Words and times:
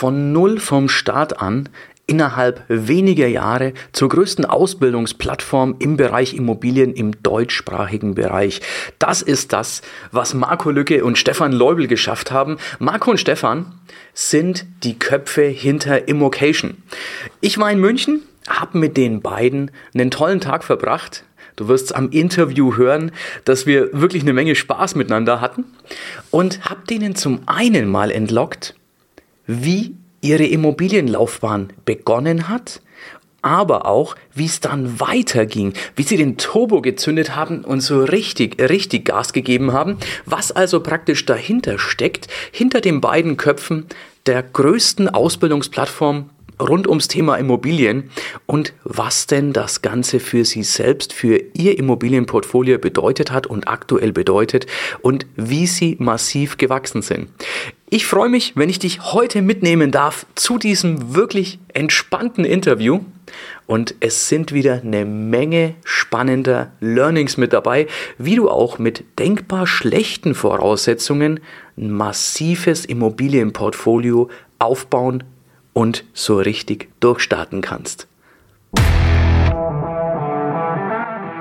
von 0.00 0.32
null 0.32 0.58
vom 0.60 0.88
Start 0.88 1.42
an 1.42 1.68
innerhalb 2.06 2.64
weniger 2.68 3.26
Jahre 3.26 3.74
zur 3.92 4.08
größten 4.08 4.46
Ausbildungsplattform 4.46 5.76
im 5.78 5.98
Bereich 5.98 6.32
Immobilien 6.32 6.94
im 6.94 7.22
deutschsprachigen 7.22 8.14
Bereich. 8.14 8.62
Das 8.98 9.20
ist 9.20 9.52
das, 9.52 9.82
was 10.10 10.32
Marco 10.32 10.70
Lücke 10.70 11.04
und 11.04 11.18
Stefan 11.18 11.52
Leubel 11.52 11.86
geschafft 11.86 12.32
haben. 12.32 12.56
Marco 12.78 13.10
und 13.10 13.20
Stefan 13.20 13.74
sind 14.14 14.64
die 14.84 14.98
Köpfe 14.98 15.42
hinter 15.42 16.08
Immocation. 16.08 16.78
Ich 17.42 17.58
war 17.58 17.70
in 17.70 17.78
München, 17.78 18.22
habe 18.48 18.78
mit 18.78 18.96
den 18.96 19.20
beiden 19.20 19.70
einen 19.92 20.10
tollen 20.10 20.40
Tag 20.40 20.64
verbracht. 20.64 21.24
Du 21.56 21.68
wirst 21.68 21.94
am 21.94 22.08
Interview 22.08 22.74
hören, 22.78 23.12
dass 23.44 23.66
wir 23.66 23.90
wirklich 23.92 24.22
eine 24.22 24.32
Menge 24.32 24.54
Spaß 24.54 24.94
miteinander 24.94 25.42
hatten 25.42 25.66
und 26.30 26.70
habe 26.70 26.86
denen 26.88 27.16
zum 27.16 27.42
einen 27.44 27.86
mal 27.86 28.10
entlockt, 28.10 28.76
wie 29.46 29.94
ihre 30.20 30.44
Immobilienlaufbahn 30.44 31.72
begonnen 31.84 32.48
hat, 32.48 32.80
aber 33.42 33.86
auch, 33.86 34.16
wie 34.34 34.44
es 34.44 34.60
dann 34.60 35.00
weiterging, 35.00 35.72
wie 35.96 36.02
sie 36.02 36.16
den 36.16 36.36
Turbo 36.36 36.82
gezündet 36.82 37.34
haben 37.34 37.64
und 37.64 37.80
so 37.80 38.04
richtig, 38.04 38.60
richtig 38.60 39.06
Gas 39.06 39.32
gegeben 39.32 39.72
haben, 39.72 39.96
was 40.26 40.52
also 40.52 40.80
praktisch 40.80 41.24
dahinter 41.24 41.78
steckt, 41.78 42.28
hinter 42.52 42.80
den 42.80 43.00
beiden 43.00 43.36
Köpfen 43.36 43.86
der 44.26 44.42
größten 44.42 45.08
Ausbildungsplattform 45.08 46.28
rund 46.60 46.86
ums 46.86 47.08
Thema 47.08 47.36
Immobilien 47.36 48.10
und 48.46 48.72
was 48.84 49.26
denn 49.26 49.52
das 49.52 49.82
Ganze 49.82 50.20
für 50.20 50.44
Sie 50.44 50.62
selbst, 50.62 51.12
für 51.12 51.40
Ihr 51.54 51.78
Immobilienportfolio 51.78 52.78
bedeutet 52.78 53.32
hat 53.32 53.46
und 53.46 53.68
aktuell 53.68 54.12
bedeutet 54.12 54.66
und 55.00 55.26
wie 55.36 55.66
Sie 55.66 55.96
massiv 55.98 56.56
gewachsen 56.56 57.02
sind. 57.02 57.28
Ich 57.92 58.06
freue 58.06 58.28
mich, 58.28 58.52
wenn 58.54 58.68
ich 58.68 58.78
dich 58.78 59.12
heute 59.12 59.42
mitnehmen 59.42 59.90
darf 59.90 60.24
zu 60.36 60.58
diesem 60.58 61.16
wirklich 61.16 61.58
entspannten 61.74 62.44
Interview. 62.44 63.00
Und 63.66 63.94
es 64.00 64.28
sind 64.28 64.52
wieder 64.52 64.80
eine 64.82 65.04
Menge 65.04 65.74
spannender 65.84 66.72
Learnings 66.80 67.36
mit 67.36 67.52
dabei, 67.52 67.86
wie 68.18 68.36
du 68.36 68.48
auch 68.48 68.78
mit 68.78 69.04
denkbar 69.18 69.66
schlechten 69.66 70.34
Voraussetzungen 70.34 71.40
ein 71.76 71.90
massives 71.90 72.84
Immobilienportfolio 72.84 74.28
aufbauen 74.58 75.24
und 75.80 76.04
so 76.12 76.36
richtig 76.36 76.90
durchstarten 77.00 77.62
kannst. 77.62 78.06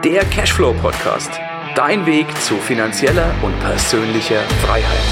Der 0.05 0.23
Cashflow 0.31 0.73
Podcast. 0.75 1.29
Dein 1.75 2.05
Weg 2.05 2.25
zu 2.37 2.55
finanzieller 2.55 3.35
und 3.43 3.59
persönlicher 3.59 4.39
Freiheit. 4.61 5.03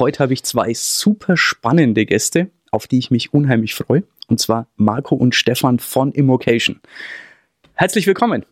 Heute 0.00 0.18
habe 0.18 0.32
ich 0.32 0.42
zwei 0.42 0.74
super 0.74 1.36
spannende 1.36 2.06
Gäste, 2.06 2.50
auf 2.72 2.88
die 2.88 2.98
ich 2.98 3.12
mich 3.12 3.32
unheimlich 3.32 3.76
freue. 3.76 4.02
Und 4.26 4.40
zwar 4.40 4.66
Marco 4.74 5.14
und 5.14 5.36
Stefan 5.36 5.78
von 5.78 6.10
Immocation. 6.10 6.80
Herzlich 7.74 8.08
willkommen. 8.08 8.44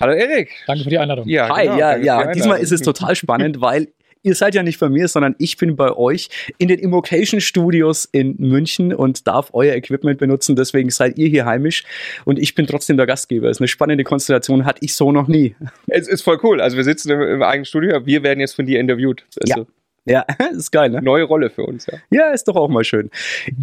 Hallo 0.00 0.14
Erik. 0.14 0.50
Danke 0.66 0.82
für 0.82 0.90
die 0.90 0.98
Einladung. 0.98 1.28
Ja, 1.28 1.48
Hi, 1.48 1.66
genau, 1.66 1.78
ja, 1.78 1.96
ja. 1.96 2.32
Diesmal 2.32 2.58
ist 2.58 2.72
es 2.72 2.82
total 2.82 3.14
spannend, 3.14 3.60
weil 3.60 3.92
ihr 4.26 4.34
seid 4.34 4.56
ja 4.56 4.62
nicht 4.64 4.80
bei 4.80 4.88
mir, 4.88 5.06
sondern 5.06 5.36
ich 5.38 5.56
bin 5.56 5.76
bei 5.76 5.92
euch 5.92 6.28
in 6.58 6.66
den 6.66 6.80
Immocation 6.80 7.40
Studios 7.40 8.06
in 8.10 8.34
München 8.38 8.92
und 8.92 9.28
darf 9.28 9.50
euer 9.52 9.74
Equipment 9.74 10.18
benutzen. 10.18 10.56
Deswegen 10.56 10.90
seid 10.90 11.16
ihr 11.16 11.28
hier 11.28 11.46
heimisch 11.46 11.84
und 12.24 12.40
ich 12.40 12.56
bin 12.56 12.66
trotzdem 12.66 12.96
der 12.96 13.06
Gastgeber. 13.06 13.46
Das 13.46 13.58
ist 13.58 13.60
eine 13.60 13.68
spannende 13.68 14.02
Konstellation, 14.02 14.64
hatte 14.64 14.80
ich 14.82 14.96
so 14.96 15.12
noch 15.12 15.28
nie. 15.28 15.54
Es 15.86 16.08
ist 16.08 16.22
voll 16.22 16.40
cool. 16.42 16.60
Also 16.60 16.76
wir 16.76 16.82
sitzen 16.82 17.12
im, 17.12 17.20
im 17.22 17.42
eigenen 17.42 17.64
Studio, 17.64 18.04
wir 18.04 18.24
werden 18.24 18.40
jetzt 18.40 18.56
von 18.56 18.66
dir 18.66 18.80
interviewt. 18.80 19.24
Also 19.40 19.66
ja. 20.04 20.24
ja, 20.28 20.46
ist 20.50 20.72
geil, 20.72 20.90
ne? 20.90 21.00
Neue 21.00 21.22
Rolle 21.22 21.48
für 21.48 21.62
uns, 21.62 21.86
ja. 21.86 21.98
Ja, 22.10 22.32
ist 22.32 22.48
doch 22.48 22.56
auch 22.56 22.68
mal 22.68 22.82
schön. 22.82 23.10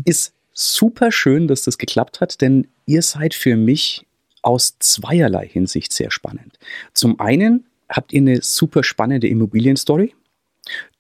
Ist 0.06 0.34
super 0.54 1.12
schön, 1.12 1.50
dass 1.50 1.64
das 1.64 1.78
geklappt 1.78 2.22
hat, 2.22 2.40
denn 2.40 2.68
ihr 2.86 3.02
seid 3.02 3.34
für 3.34 3.58
mich 3.58 4.06
aus 4.42 4.78
zweierlei 4.80 5.46
Hinsicht 5.46 5.92
sehr 5.92 6.10
spannend. 6.10 6.58
Zum 6.94 7.20
einen 7.20 7.66
habt 7.90 8.14
ihr 8.14 8.22
eine 8.22 8.42
super 8.42 8.84
spannende 8.84 9.28
Immobilienstory 9.28 10.14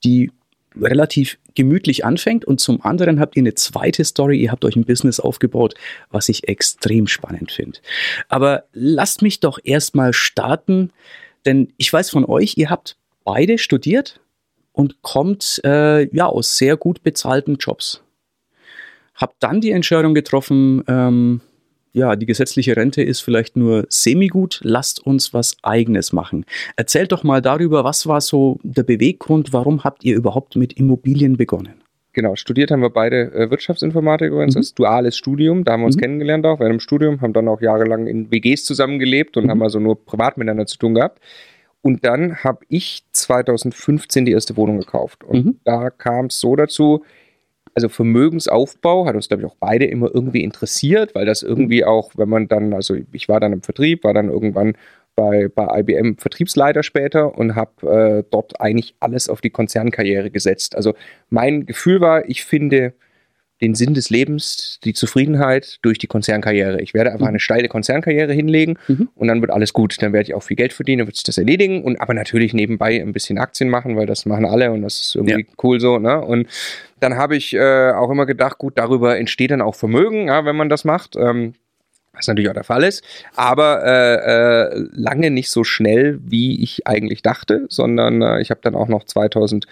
die 0.03 0.31
relativ 0.79 1.37
gemütlich 1.55 2.03
anfängt 2.03 2.45
und 2.45 2.59
zum 2.59 2.81
anderen 2.81 3.19
habt 3.19 3.35
ihr 3.35 3.41
eine 3.41 3.53
zweite 3.53 4.03
Story, 4.03 4.39
ihr 4.39 4.51
habt 4.51 4.65
euch 4.65 4.75
ein 4.75 4.85
Business 4.85 5.19
aufgebaut, 5.19 5.75
was 6.09 6.29
ich 6.29 6.47
extrem 6.47 7.07
spannend 7.07 7.51
finde. 7.51 7.79
Aber 8.27 8.63
lasst 8.73 9.21
mich 9.21 9.39
doch 9.39 9.59
erstmal 9.63 10.13
starten, 10.13 10.91
denn 11.45 11.71
ich 11.77 11.91
weiß 11.91 12.09
von 12.09 12.25
euch, 12.25 12.57
ihr 12.57 12.69
habt 12.69 12.97
beide 13.23 13.57
studiert 13.57 14.19
und 14.71 15.01
kommt 15.01 15.61
äh, 15.63 16.07
ja 16.15 16.25
aus 16.25 16.57
sehr 16.57 16.77
gut 16.77 17.03
bezahlten 17.03 17.57
Jobs. 17.57 18.01
Habt 19.15 19.35
dann 19.41 19.61
die 19.61 19.71
Entscheidung 19.71 20.15
getroffen, 20.15 20.83
ähm, 20.87 21.41
ja, 21.93 22.15
die 22.15 22.25
gesetzliche 22.25 22.75
Rente 22.75 23.03
ist 23.03 23.21
vielleicht 23.21 23.55
nur 23.55 23.85
semi-gut, 23.87 24.59
lasst 24.63 25.05
uns 25.05 25.33
was 25.33 25.57
eigenes 25.61 26.11
machen. 26.11 26.45
Erzählt 26.75 27.11
doch 27.11 27.23
mal 27.23 27.41
darüber, 27.41 27.83
was 27.83 28.07
war 28.07 28.19
so 28.19 28.59
der 28.63 28.83
Beweggrund, 28.83 29.53
warum 29.53 29.83
habt 29.83 30.03
ihr 30.03 30.15
überhaupt 30.15 30.55
mit 30.55 30.73
Immobilien 30.73 31.37
begonnen? 31.37 31.83
Genau, 32.13 32.35
studiert 32.35 32.69
haben 32.69 32.81
wir 32.81 32.91
beide 32.91 33.31
äh, 33.33 33.49
Wirtschaftsinformatik 33.49 34.31
übrigens, 34.31 34.55
mhm. 34.55 34.59
das 34.59 34.73
duales 34.73 35.17
Studium, 35.17 35.63
da 35.63 35.73
haben 35.73 35.81
wir 35.81 35.87
uns 35.87 35.95
mhm. 35.95 36.01
kennengelernt 36.01 36.45
auch 36.45 36.59
während 36.59 36.73
dem 36.73 36.79
Studium, 36.79 37.21
haben 37.21 37.33
dann 37.33 37.47
auch 37.47 37.61
jahrelang 37.61 38.07
in 38.07 38.31
WGs 38.31 38.65
zusammengelebt 38.65 39.37
und 39.37 39.45
mhm. 39.45 39.49
haben 39.51 39.61
also 39.63 39.79
nur 39.79 40.03
privat 40.03 40.37
miteinander 40.37 40.65
zu 40.65 40.77
tun 40.77 40.95
gehabt. 40.95 41.19
Und 41.81 42.05
dann 42.05 42.43
habe 42.43 42.59
ich 42.69 43.03
2015 43.11 44.25
die 44.25 44.31
erste 44.31 44.55
Wohnung 44.55 44.79
gekauft. 44.79 45.23
Und 45.23 45.45
mhm. 45.45 45.59
da 45.65 45.89
kam 45.89 46.27
es 46.27 46.39
so 46.39 46.55
dazu, 46.55 47.03
also 47.75 47.89
Vermögensaufbau 47.89 49.05
hat 49.05 49.15
uns, 49.15 49.27
glaube 49.27 49.43
ich, 49.43 49.47
auch 49.49 49.55
beide 49.59 49.85
immer 49.85 50.09
irgendwie 50.13 50.43
interessiert, 50.43 51.15
weil 51.15 51.25
das 51.25 51.43
irgendwie 51.43 51.85
auch, 51.85 52.11
wenn 52.15 52.29
man 52.29 52.47
dann, 52.47 52.73
also 52.73 52.95
ich 53.11 53.27
war 53.29 53.39
dann 53.39 53.53
im 53.53 53.61
Vertrieb, 53.61 54.03
war 54.03 54.13
dann 54.13 54.29
irgendwann 54.29 54.73
bei, 55.15 55.47
bei 55.47 55.79
IBM 55.79 56.17
Vertriebsleiter 56.17 56.83
später 56.83 57.37
und 57.37 57.55
habe 57.55 57.87
äh, 57.87 58.23
dort 58.31 58.59
eigentlich 58.59 58.95
alles 58.99 59.29
auf 59.29 59.41
die 59.41 59.51
Konzernkarriere 59.51 60.31
gesetzt. 60.31 60.75
Also 60.75 60.93
mein 61.29 61.65
Gefühl 61.65 62.01
war, 62.01 62.27
ich 62.29 62.45
finde 62.45 62.93
den 63.63 63.75
Sinn 63.75 63.93
des 63.93 64.09
Lebens, 64.09 64.77
die 64.83 64.93
Zufriedenheit 64.93 65.79
durch 65.81 65.97
die 65.97 66.07
Konzernkarriere. 66.07 66.81
Ich 66.81 66.93
werde 66.93 67.11
einfach 67.11 67.25
mhm. 67.25 67.29
eine 67.29 67.39
steile 67.39 67.69
Konzernkarriere 67.69 68.33
hinlegen 68.33 68.77
mhm. 68.89 69.07
und 69.15 69.29
dann 69.29 69.39
wird 69.39 69.51
alles 69.51 69.71
gut. 69.71 69.99
Dann 70.01 70.11
werde 70.11 70.29
ich 70.29 70.35
auch 70.35 70.43
viel 70.43 70.57
Geld 70.57 70.73
verdienen, 70.73 70.99
dann 70.99 71.07
wird 71.07 71.15
sich 71.15 71.23
das 71.23 71.37
erledigen 71.37 71.81
und 71.83 71.99
aber 72.01 72.13
natürlich 72.13 72.53
nebenbei 72.53 73.01
ein 73.01 73.13
bisschen 73.13 73.37
Aktien 73.37 73.69
machen, 73.69 73.95
weil 73.95 74.05
das 74.05 74.25
machen 74.25 74.45
alle 74.45 74.71
und 74.71 74.81
das 74.81 74.99
ist 74.99 75.15
irgendwie 75.15 75.45
ja. 75.47 75.55
cool 75.63 75.79
so. 75.79 75.97
Ne? 75.97 76.21
Und 76.21 76.47
dann 76.99 77.15
habe 77.15 77.37
ich 77.37 77.53
äh, 77.53 77.91
auch 77.91 78.11
immer 78.11 78.25
gedacht, 78.25 78.57
gut, 78.57 78.77
darüber 78.77 79.17
entsteht 79.17 79.51
dann 79.51 79.61
auch 79.61 79.75
Vermögen, 79.75 80.27
ja, 80.27 80.43
wenn 80.45 80.57
man 80.57 80.67
das 80.67 80.83
macht. 80.83 81.15
Ähm, 81.15 81.53
was 82.15 82.27
natürlich 82.27 82.49
auch 82.49 82.53
der 82.53 82.63
Fall 82.63 82.83
ist, 82.83 83.03
aber 83.35 83.83
äh, 83.83 84.75
äh, 84.75 84.87
lange 84.91 85.31
nicht 85.31 85.49
so 85.49 85.63
schnell, 85.63 86.19
wie 86.23 86.61
ich 86.61 86.85
eigentlich 86.85 87.23
dachte, 87.23 87.65
sondern 87.69 88.21
äh, 88.21 88.39
ich 88.39 88.51
habe 88.51 88.61
dann 88.61 88.75
auch 88.75 88.87
noch 88.87 89.03
2000 89.03 89.65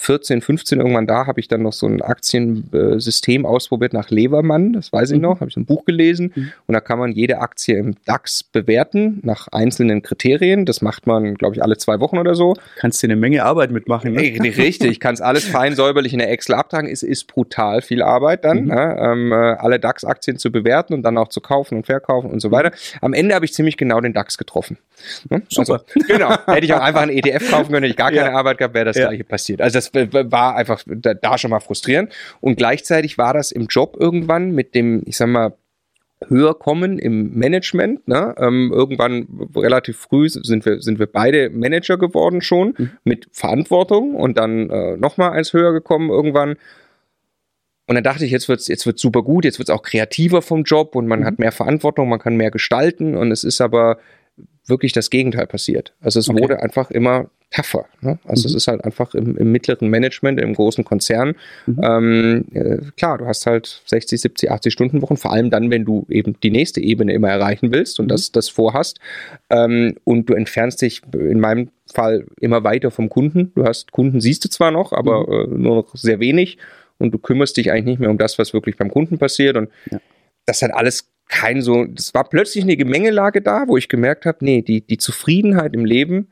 14, 0.00 0.40
15 0.40 0.78
irgendwann 0.78 1.06
da, 1.06 1.26
habe 1.26 1.40
ich 1.40 1.48
dann 1.48 1.62
noch 1.62 1.74
so 1.74 1.86
ein 1.86 2.00
Aktiensystem 2.00 3.44
ausprobiert 3.44 3.92
nach 3.92 4.08
Levermann, 4.08 4.72
das 4.72 4.94
weiß 4.94 5.10
ich 5.10 5.18
mhm. 5.18 5.22
noch, 5.22 5.40
habe 5.40 5.50
ich 5.50 5.56
ein 5.58 5.66
Buch 5.66 5.84
gelesen 5.84 6.32
mhm. 6.34 6.52
und 6.66 6.72
da 6.72 6.80
kann 6.80 6.98
man 6.98 7.12
jede 7.12 7.38
Aktie 7.40 7.76
im 7.76 7.94
DAX 8.06 8.42
bewerten 8.42 9.20
nach 9.22 9.48
einzelnen 9.48 10.00
Kriterien. 10.00 10.64
Das 10.64 10.80
macht 10.80 11.06
man, 11.06 11.34
glaube 11.34 11.54
ich, 11.54 11.62
alle 11.62 11.76
zwei 11.76 12.00
Wochen 12.00 12.16
oder 12.16 12.34
so. 12.34 12.54
Kannst 12.76 13.02
du 13.02 13.08
eine 13.08 13.16
Menge 13.16 13.44
Arbeit 13.44 13.72
mitmachen. 13.72 14.12
Ne? 14.12 14.20
Richtig, 14.20 14.90
ich 14.90 15.00
kann 15.00 15.12
es 15.12 15.20
alles 15.20 15.44
fein 15.44 15.74
säuberlich 15.74 16.14
in 16.14 16.18
der 16.18 16.30
Excel 16.30 16.54
abtragen. 16.54 16.88
Es 16.90 17.02
ist 17.02 17.26
brutal 17.26 17.82
viel 17.82 18.02
Arbeit 18.02 18.46
dann, 18.46 18.62
mhm. 18.62 18.68
ne? 18.68 18.96
ähm, 18.98 19.32
äh, 19.32 19.34
alle 19.34 19.78
DAX-Aktien 19.78 20.38
zu 20.38 20.50
bewerten 20.50 20.94
und 20.94 21.02
dann 21.02 21.18
auch 21.18 21.28
zu 21.28 21.42
kaufen 21.42 21.76
und 21.76 21.84
verkaufen 21.84 22.30
und 22.30 22.40
so 22.40 22.50
weiter. 22.50 22.72
Am 23.02 23.12
Ende 23.12 23.34
habe 23.34 23.44
ich 23.44 23.52
ziemlich 23.52 23.76
genau 23.76 24.00
den 24.00 24.14
DAX 24.14 24.38
getroffen. 24.38 24.78
Ne? 25.28 25.42
Super. 25.50 25.84
Also, 25.84 26.04
genau. 26.08 26.30
Hätte 26.46 26.64
ich 26.64 26.72
auch 26.72 26.80
einfach 26.80 27.02
einen 27.02 27.16
ETF 27.16 27.50
kaufen 27.50 27.72
können, 27.72 27.82
hätte 27.82 27.90
ich 27.90 27.96
gar 27.96 28.10
keine 28.12 28.30
ja. 28.30 28.34
Arbeit 28.34 28.58
gehabt, 28.58 28.74
wäre 28.74 28.86
das 28.86 28.96
ja. 28.96 29.08
gleiche 29.08 29.24
passiert. 29.24 29.60
Also 29.60 29.78
das 29.78 29.89
war 29.92 30.56
einfach 30.56 30.82
da, 30.86 31.38
schon 31.38 31.50
mal 31.50 31.60
frustrierend. 31.60 32.12
Und 32.40 32.56
gleichzeitig 32.56 33.18
war 33.18 33.34
das 33.34 33.52
im 33.52 33.66
Job 33.66 33.96
irgendwann 33.98 34.52
mit 34.52 34.74
dem, 34.74 35.02
ich 35.06 35.16
sag 35.16 35.28
mal, 35.28 35.54
höher 36.28 36.58
kommen 36.58 36.98
im 36.98 37.32
Management. 37.34 38.06
Ne? 38.06 38.34
Ähm, 38.38 38.70
irgendwann 38.74 39.26
relativ 39.56 39.96
früh 39.96 40.28
sind 40.28 40.64
wir, 40.64 40.80
sind 40.80 40.98
wir 40.98 41.06
beide 41.06 41.50
Manager 41.50 41.96
geworden 41.96 42.42
schon 42.42 42.74
mhm. 42.76 42.90
mit 43.04 43.28
Verantwortung 43.32 44.14
und 44.14 44.36
dann 44.36 44.68
äh, 44.70 44.96
nochmal 44.96 45.32
eins 45.32 45.52
höher 45.52 45.72
gekommen 45.72 46.10
irgendwann. 46.10 46.56
Und 47.86 47.94
dann 47.94 48.04
dachte 48.04 48.24
ich, 48.24 48.30
jetzt 48.30 48.48
wird's 48.48 48.68
jetzt 48.68 48.86
wird's 48.86 49.02
super 49.02 49.22
gut, 49.22 49.44
jetzt 49.44 49.58
wird's 49.58 49.70
auch 49.70 49.82
kreativer 49.82 50.42
vom 50.42 50.62
Job 50.62 50.94
und 50.94 51.08
man 51.08 51.20
mhm. 51.20 51.24
hat 51.24 51.38
mehr 51.38 51.52
Verantwortung, 51.52 52.08
man 52.08 52.20
kann 52.20 52.36
mehr 52.36 52.50
gestalten 52.50 53.16
und 53.16 53.32
es 53.32 53.42
ist 53.42 53.60
aber 53.60 53.98
wirklich 54.66 54.92
das 54.92 55.10
Gegenteil 55.10 55.46
passiert. 55.46 55.94
Also 56.00 56.20
es 56.20 56.28
okay. 56.28 56.40
wurde 56.40 56.62
einfach 56.62 56.90
immer 56.90 57.30
tougher. 57.50 57.86
Ne? 58.00 58.18
Also 58.24 58.48
mhm. 58.48 58.50
es 58.50 58.54
ist 58.54 58.68
halt 58.68 58.84
einfach 58.84 59.14
im, 59.14 59.36
im, 59.36 59.50
mittleren 59.52 59.88
Management, 59.88 60.40
im 60.40 60.54
großen 60.54 60.84
Konzern. 60.84 61.34
Mhm. 61.66 61.80
Ähm, 61.82 62.44
äh, 62.54 62.78
klar, 62.96 63.18
du 63.18 63.26
hast 63.26 63.46
halt 63.46 63.82
60, 63.86 64.20
70, 64.20 64.50
80 64.50 64.72
Stunden 64.72 65.02
Wochen, 65.02 65.16
vor 65.16 65.32
allem 65.32 65.50
dann, 65.50 65.70
wenn 65.70 65.84
du 65.84 66.06
eben 66.08 66.38
die 66.42 66.50
nächste 66.50 66.80
Ebene 66.80 67.12
immer 67.12 67.28
erreichen 67.28 67.72
willst 67.72 67.98
und 67.98 68.06
mhm. 68.06 68.10
das, 68.10 68.32
das 68.32 68.48
vorhast. 68.48 69.00
Ähm, 69.50 69.96
und 70.04 70.28
du 70.30 70.34
entfernst 70.34 70.80
dich 70.82 71.02
in 71.12 71.40
meinem 71.40 71.70
Fall 71.92 72.24
immer 72.40 72.62
weiter 72.62 72.90
vom 72.90 73.08
Kunden. 73.08 73.52
Du 73.54 73.64
hast 73.64 73.90
Kunden, 73.90 74.20
siehst 74.20 74.44
du 74.44 74.48
zwar 74.48 74.70
noch, 74.70 74.92
aber 74.92 75.26
mhm. 75.48 75.54
äh, 75.54 75.58
nur 75.58 75.76
noch 75.76 75.96
sehr 75.96 76.20
wenig 76.20 76.58
und 76.98 77.12
du 77.12 77.18
kümmerst 77.18 77.56
dich 77.56 77.72
eigentlich 77.72 77.86
nicht 77.86 78.00
mehr 78.00 78.10
um 78.10 78.18
das, 78.18 78.38
was 78.38 78.52
wirklich 78.54 78.76
beim 78.76 78.90
Kunden 78.90 79.18
passiert. 79.18 79.56
Und 79.56 79.70
ja. 79.90 79.98
das 80.46 80.62
hat 80.62 80.72
alles 80.72 81.10
kein 81.28 81.62
so, 81.62 81.84
das 81.84 82.12
war 82.12 82.28
plötzlich 82.28 82.64
eine 82.64 82.76
Gemengelage 82.76 83.40
da, 83.40 83.64
wo 83.66 83.76
ich 83.76 83.88
gemerkt 83.88 84.26
habe, 84.26 84.38
nee, 84.40 84.62
die, 84.62 84.80
die 84.82 84.98
Zufriedenheit 84.98 85.74
im 85.74 85.84
Leben 85.84 86.28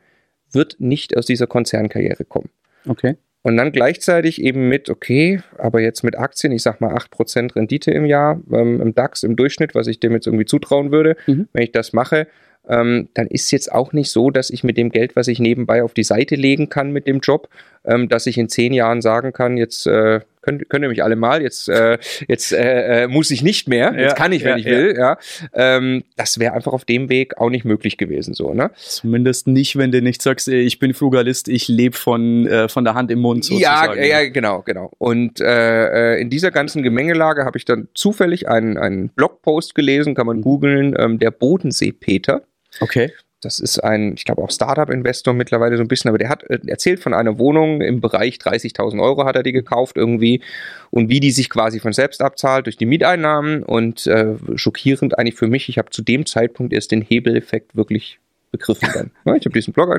wird 0.51 0.77
nicht 0.79 1.17
aus 1.17 1.25
dieser 1.25 1.47
Konzernkarriere 1.47 2.25
kommen. 2.25 2.49
Okay. 2.87 3.15
Und 3.41 3.55
dann 3.55 3.71
gleichzeitig 3.71 4.41
eben 4.41 4.67
mit, 4.67 4.89
okay, 4.89 5.41
aber 5.57 5.79
jetzt 5.79 6.03
mit 6.03 6.17
Aktien, 6.17 6.51
ich 6.51 6.61
sag 6.61 6.81
mal 6.81 6.93
8% 6.93 7.55
Rendite 7.55 7.91
im 7.91 8.05
Jahr 8.05 8.41
ähm, 8.51 8.81
im 8.81 8.93
DAX 8.93 9.23
im 9.23 9.35
Durchschnitt, 9.35 9.75
was 9.75 9.87
ich 9.87 9.99
dem 9.99 10.11
jetzt 10.11 10.27
irgendwie 10.27 10.45
zutrauen 10.45 10.91
würde, 10.91 11.15
mhm. 11.25 11.47
wenn 11.53 11.63
ich 11.63 11.71
das 11.71 11.93
mache, 11.93 12.27
ähm, 12.67 13.07
dann 13.13 13.27
ist 13.27 13.51
jetzt 13.51 13.71
auch 13.71 13.93
nicht 13.93 14.11
so, 14.11 14.29
dass 14.29 14.49
ich 14.49 14.63
mit 14.63 14.77
dem 14.77 14.89
Geld, 14.89 15.15
was 15.15 15.27
ich 15.29 15.39
nebenbei 15.39 15.83
auf 15.83 15.93
die 15.93 16.03
Seite 16.03 16.35
legen 16.35 16.67
kann 16.67 16.91
mit 16.91 17.07
dem 17.07 17.19
Job, 17.19 17.47
ähm, 17.85 18.09
dass 18.09 18.27
ich 18.27 18.37
in 18.37 18.49
zehn 18.49 18.73
Jahren 18.73 19.01
sagen 19.01 19.31
kann, 19.31 19.55
jetzt 19.55 19.87
äh, 19.87 20.19
könnt, 20.49 20.69
könnt 20.69 20.83
ihr 20.83 20.89
mich 20.89 21.03
alle 21.03 21.15
mal, 21.15 21.41
jetzt, 21.41 21.69
äh, 21.69 21.97
jetzt 22.27 22.51
äh, 22.51 23.03
äh, 23.03 23.07
muss 23.07 23.31
ich 23.31 23.43
nicht 23.43 23.67
mehr, 23.67 23.93
jetzt 23.97 24.15
kann 24.15 24.31
ich, 24.31 24.43
wenn 24.43 24.51
ja, 24.51 24.57
ich 24.57 24.65
will. 24.65 24.95
Ja. 24.97 25.17
Ähm, 25.53 26.03
das 26.15 26.39
wäre 26.39 26.53
einfach 26.53 26.73
auf 26.73 26.85
dem 26.85 27.09
Weg 27.09 27.37
auch 27.37 27.49
nicht 27.49 27.65
möglich 27.65 27.97
gewesen. 27.97 28.33
so 28.33 28.53
ne? 28.53 28.71
Zumindest 28.75 29.47
nicht, 29.47 29.77
wenn 29.77 29.91
du 29.91 30.01
nicht 30.01 30.21
sagst, 30.21 30.47
ich 30.47 30.79
bin 30.79 30.93
Frugalist, 30.93 31.47
ich 31.47 31.67
lebe 31.67 31.95
von, 31.95 32.47
äh, 32.47 32.69
von 32.69 32.83
der 32.83 32.95
Hand 32.95 33.11
im 33.11 33.19
Mund 33.19 33.45
sozusagen. 33.45 33.97
Ja, 33.97 34.21
ja 34.21 34.29
genau, 34.29 34.61
genau. 34.61 34.91
Und 34.97 35.39
äh, 35.39 36.15
äh, 36.15 36.21
in 36.21 36.29
dieser 36.29 36.51
ganzen 36.51 36.83
Gemengelage 36.83 37.45
habe 37.45 37.57
ich 37.57 37.65
dann 37.65 37.87
zufällig 37.93 38.47
einen, 38.47 38.77
einen 38.77 39.09
Blogpost 39.09 39.75
gelesen, 39.75 40.15
kann 40.15 40.25
man 40.25 40.41
googeln, 40.41 40.95
ähm, 40.97 41.19
der 41.19 41.31
Bodensee-Peter. 41.31 42.41
Okay. 42.79 43.11
Das 43.41 43.59
ist 43.59 43.79
ein, 43.79 44.13
ich 44.15 44.25
glaube 44.25 44.41
auch 44.41 44.51
Startup-Investor 44.51 45.33
mittlerweile 45.33 45.77
so 45.77 45.83
ein 45.83 45.87
bisschen, 45.87 46.09
aber 46.09 46.17
der 46.17 46.29
hat 46.29 46.43
äh, 46.43 46.59
erzählt 46.67 46.99
von 46.99 47.13
einer 47.13 47.39
Wohnung 47.39 47.81
im 47.81 48.01
Bereich 48.01 48.35
30.000 48.35 49.01
Euro 49.01 49.25
hat 49.25 49.35
er 49.35 49.43
die 49.43 49.53
gekauft 49.53 49.95
irgendwie. 49.95 50.41
Und 50.91 51.09
wie 51.09 51.19
die 51.19 51.31
sich 51.31 51.49
quasi 51.49 51.79
von 51.79 51.93
selbst 51.93 52.21
abzahlt 52.21 52.65
durch 52.65 52.77
die 52.77 52.85
Mieteinnahmen 52.85 53.63
und 53.63 54.07
äh, 54.07 54.35
schockierend 54.55 55.17
eigentlich 55.17 55.35
für 55.35 55.47
mich, 55.47 55.69
ich 55.69 55.77
habe 55.77 55.89
zu 55.89 56.01
dem 56.01 56.25
Zeitpunkt 56.25 56.73
erst 56.73 56.91
den 56.91 57.01
Hebeleffekt 57.01 57.75
wirklich 57.75 58.19
begriffen 58.51 58.89
dann. 58.93 59.35
ich 59.37 59.45
habe 59.45 59.53
diesen 59.53 59.73
Blog, 59.73 59.89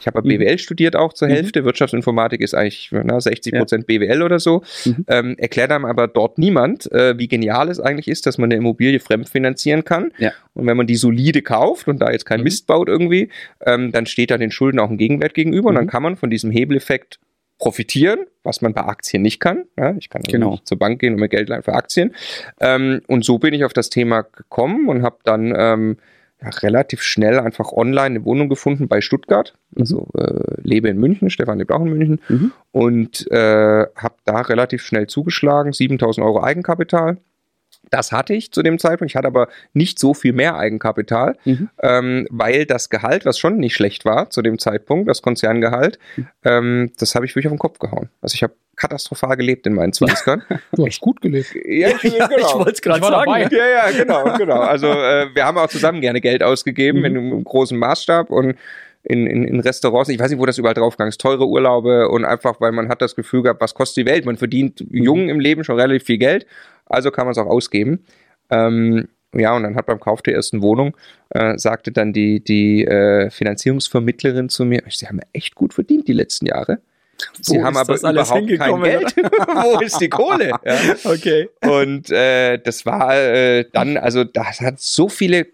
ich 0.00 0.06
habe 0.06 0.22
BWL 0.22 0.58
studiert 0.58 0.96
auch 0.96 1.12
zur 1.12 1.28
mhm. 1.28 1.32
Hälfte, 1.32 1.62
mhm. 1.62 1.66
Wirtschaftsinformatik 1.66 2.40
ist 2.40 2.54
eigentlich 2.54 2.90
na, 2.92 3.20
60 3.20 3.54
Prozent 3.54 3.84
ja. 3.88 3.98
BWL 3.98 4.22
oder 4.22 4.38
so. 4.38 4.62
Mhm. 4.84 5.04
Ähm, 5.08 5.34
erklärt 5.38 5.70
einem 5.70 5.84
aber 5.84 6.08
dort 6.08 6.38
niemand, 6.38 6.90
äh, 6.92 7.18
wie 7.18 7.28
genial 7.28 7.68
es 7.68 7.80
eigentlich 7.80 8.08
ist, 8.08 8.26
dass 8.26 8.38
man 8.38 8.48
eine 8.48 8.56
Immobilie 8.56 9.00
fremdfinanzieren 9.00 9.84
kann. 9.84 10.12
Ja. 10.18 10.32
Und 10.54 10.66
wenn 10.66 10.76
man 10.76 10.86
die 10.86 10.96
solide 10.96 11.42
kauft 11.42 11.88
und 11.88 12.00
da 12.00 12.10
jetzt 12.10 12.26
kein 12.26 12.40
mhm. 12.40 12.44
Mist 12.44 12.66
baut 12.66 12.88
irgendwie, 12.88 13.30
ähm, 13.64 13.92
dann 13.92 14.06
steht 14.06 14.30
da 14.30 14.38
den 14.38 14.50
Schulden 14.50 14.78
auch 14.78 14.90
ein 14.90 14.98
Gegenwert 14.98 15.34
gegenüber 15.34 15.70
und 15.70 15.74
dann 15.76 15.84
mhm. 15.84 15.90
kann 15.90 16.02
man 16.02 16.16
von 16.16 16.30
diesem 16.30 16.50
Hebeleffekt 16.50 17.18
profitieren, 17.58 18.26
was 18.42 18.62
man 18.62 18.74
bei 18.74 18.82
Aktien 18.82 19.22
nicht 19.22 19.40
kann. 19.40 19.64
Ja, 19.78 19.94
ich 19.96 20.08
kann 20.08 20.22
also 20.22 20.32
genau. 20.32 20.50
nicht 20.52 20.66
zur 20.66 20.78
Bank 20.78 21.00
gehen 21.00 21.14
und 21.14 21.20
mir 21.20 21.28
Geld 21.28 21.48
leihen 21.48 21.62
für 21.62 21.74
Aktien. 21.74 22.14
Ähm, 22.60 23.00
und 23.06 23.24
so 23.24 23.38
bin 23.38 23.54
ich 23.54 23.64
auf 23.64 23.72
das 23.72 23.90
Thema 23.90 24.22
gekommen 24.22 24.88
und 24.88 25.02
habe 25.02 25.18
dann 25.24 25.54
ähm, 25.56 25.96
ja, 26.44 26.50
relativ 26.50 27.02
schnell 27.02 27.38
einfach 27.38 27.72
online 27.72 28.16
eine 28.16 28.24
Wohnung 28.24 28.48
gefunden 28.48 28.88
bei 28.88 29.00
Stuttgart. 29.00 29.54
Mhm. 29.70 29.80
Also 29.80 30.08
äh, 30.18 30.60
lebe 30.62 30.88
in 30.88 30.98
München, 30.98 31.30
Stefan 31.30 31.58
lebt 31.58 31.72
auch 31.72 31.80
in 31.80 31.90
München. 31.90 32.20
Mhm. 32.28 32.52
Und 32.72 33.30
äh, 33.30 33.86
habe 33.96 34.14
da 34.24 34.40
relativ 34.40 34.82
schnell 34.82 35.06
zugeschlagen, 35.06 35.72
7000 35.72 36.24
Euro 36.24 36.42
Eigenkapital. 36.42 37.18
Das 37.90 38.12
hatte 38.12 38.34
ich 38.34 38.50
zu 38.52 38.62
dem 38.62 38.78
Zeitpunkt. 38.78 39.12
Ich 39.12 39.16
hatte 39.16 39.28
aber 39.28 39.48
nicht 39.72 39.98
so 39.98 40.14
viel 40.14 40.32
mehr 40.32 40.56
Eigenkapital, 40.56 41.36
mhm. 41.44 41.68
ähm, 41.82 42.26
weil 42.30 42.66
das 42.66 42.88
Gehalt, 42.88 43.24
was 43.26 43.38
schon 43.38 43.58
nicht 43.58 43.74
schlecht 43.74 44.04
war 44.04 44.30
zu 44.30 44.42
dem 44.42 44.58
Zeitpunkt, 44.58 45.08
das 45.08 45.22
Konzerngehalt, 45.22 45.98
mhm. 46.16 46.28
ähm, 46.44 46.92
das 46.98 47.14
habe 47.14 47.26
ich 47.26 47.34
wirklich 47.34 47.46
auf 47.46 47.52
den 47.52 47.58
Kopf 47.58 47.78
gehauen. 47.78 48.08
Also 48.20 48.34
ich 48.34 48.42
habe 48.42 48.54
katastrophal 48.76 49.36
gelebt 49.36 49.66
in 49.66 49.74
meinen 49.74 49.92
20ern. 49.92 50.42
Du 50.72 50.86
hast 50.86 51.00
gut 51.00 51.20
gelebt. 51.20 51.54
Ja, 51.54 51.88
ich, 52.02 52.14
ja, 52.14 52.26
genau. 52.26 52.46
ich 52.46 52.54
wollte 52.54 52.72
es 52.72 52.82
gerade 52.82 53.00
sagen. 53.00 53.24
Dabei. 53.26 53.48
Ja, 53.50 53.66
ja, 53.66 53.90
genau, 53.90 54.24
genau. 54.38 54.60
Also 54.60 54.88
äh, 54.88 55.28
wir 55.34 55.44
haben 55.44 55.58
auch 55.58 55.68
zusammen 55.68 56.00
gerne 56.00 56.20
Geld 56.20 56.42
ausgegeben 56.42 57.00
mhm. 57.00 57.04
in 57.04 57.16
einem 57.16 57.44
großen 57.44 57.78
Maßstab 57.78 58.30
und 58.30 58.56
in, 59.02 59.26
in, 59.26 59.44
in 59.44 59.60
Restaurants, 59.60 60.08
ich 60.08 60.18
weiß 60.18 60.30
nicht, 60.30 60.40
wo 60.40 60.46
das 60.46 60.56
überall 60.56 60.74
draufgegangen 60.74 61.10
ist, 61.10 61.20
teure 61.20 61.46
Urlaube 61.46 62.08
und 62.08 62.24
einfach, 62.24 62.60
weil 62.60 62.72
man 62.72 62.88
hat 62.88 63.02
das 63.02 63.14
Gefühl 63.14 63.42
gehabt, 63.42 63.60
was 63.60 63.74
kostet 63.74 64.06
die 64.06 64.10
Welt? 64.10 64.24
Man 64.24 64.38
verdient 64.38 64.80
mhm. 64.80 65.02
jung 65.02 65.28
im 65.28 65.40
Leben 65.40 65.62
schon 65.62 65.78
relativ 65.78 66.04
viel 66.04 66.18
Geld, 66.18 66.46
also 66.86 67.10
kann 67.10 67.26
man 67.26 67.32
es 67.32 67.38
auch 67.38 67.46
ausgeben. 67.46 68.04
Ähm, 68.50 69.08
ja, 69.34 69.54
und 69.56 69.64
dann 69.64 69.74
hat 69.74 69.86
beim 69.86 70.00
Kauf 70.00 70.22
der 70.22 70.34
ersten 70.34 70.62
Wohnung, 70.62 70.96
äh, 71.30 71.58
sagte 71.58 71.92
dann 71.92 72.12
die, 72.12 72.42
die 72.42 72.84
äh, 72.84 73.30
Finanzierungsvermittlerin 73.30 74.48
zu 74.48 74.64
mir, 74.64 74.82
sie 74.88 75.06
haben 75.06 75.20
echt 75.32 75.54
gut 75.54 75.74
verdient 75.74 76.08
die 76.08 76.12
letzten 76.12 76.46
Jahre. 76.46 76.78
Sie 77.40 77.62
haben 77.62 77.76
aber 77.76 77.96
überhaupt 77.96 78.58
kein 78.58 78.82
Geld. 78.82 79.16
Wo 79.16 79.80
ist 79.80 80.00
die 80.00 80.08
Kohle? 80.08 80.52
Ja. 80.64 80.76
Okay. 81.04 81.48
Und 81.62 82.10
äh, 82.10 82.58
das 82.58 82.86
war 82.86 83.16
äh, 83.16 83.64
dann, 83.72 83.96
also 83.96 84.24
das 84.24 84.60
hat 84.60 84.80
so 84.80 85.08
viele 85.08 85.46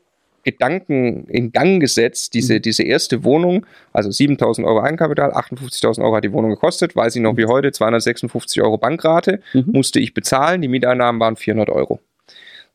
Gedanken 0.44 1.26
in 1.26 1.52
Gang 1.52 1.80
gesetzt, 1.80 2.34
diese, 2.34 2.54
mhm. 2.54 2.62
diese 2.62 2.82
erste 2.82 3.24
Wohnung, 3.24 3.66
also 3.92 4.10
7000 4.10 4.66
Euro 4.66 4.80
Eigenkapital, 4.80 5.32
58.000 5.32 6.02
Euro 6.02 6.16
hat 6.16 6.24
die 6.24 6.32
Wohnung 6.32 6.50
gekostet, 6.50 6.96
weiß 6.96 7.16
ich 7.16 7.22
noch 7.22 7.36
wie 7.36 7.46
heute, 7.46 7.72
256 7.72 8.62
Euro 8.62 8.78
Bankrate, 8.78 9.40
mhm. 9.52 9.66
musste 9.72 10.00
ich 10.00 10.14
bezahlen, 10.14 10.62
die 10.62 10.68
Mieteinnahmen 10.68 11.20
waren 11.20 11.36
400 11.36 11.70
Euro. 11.70 12.00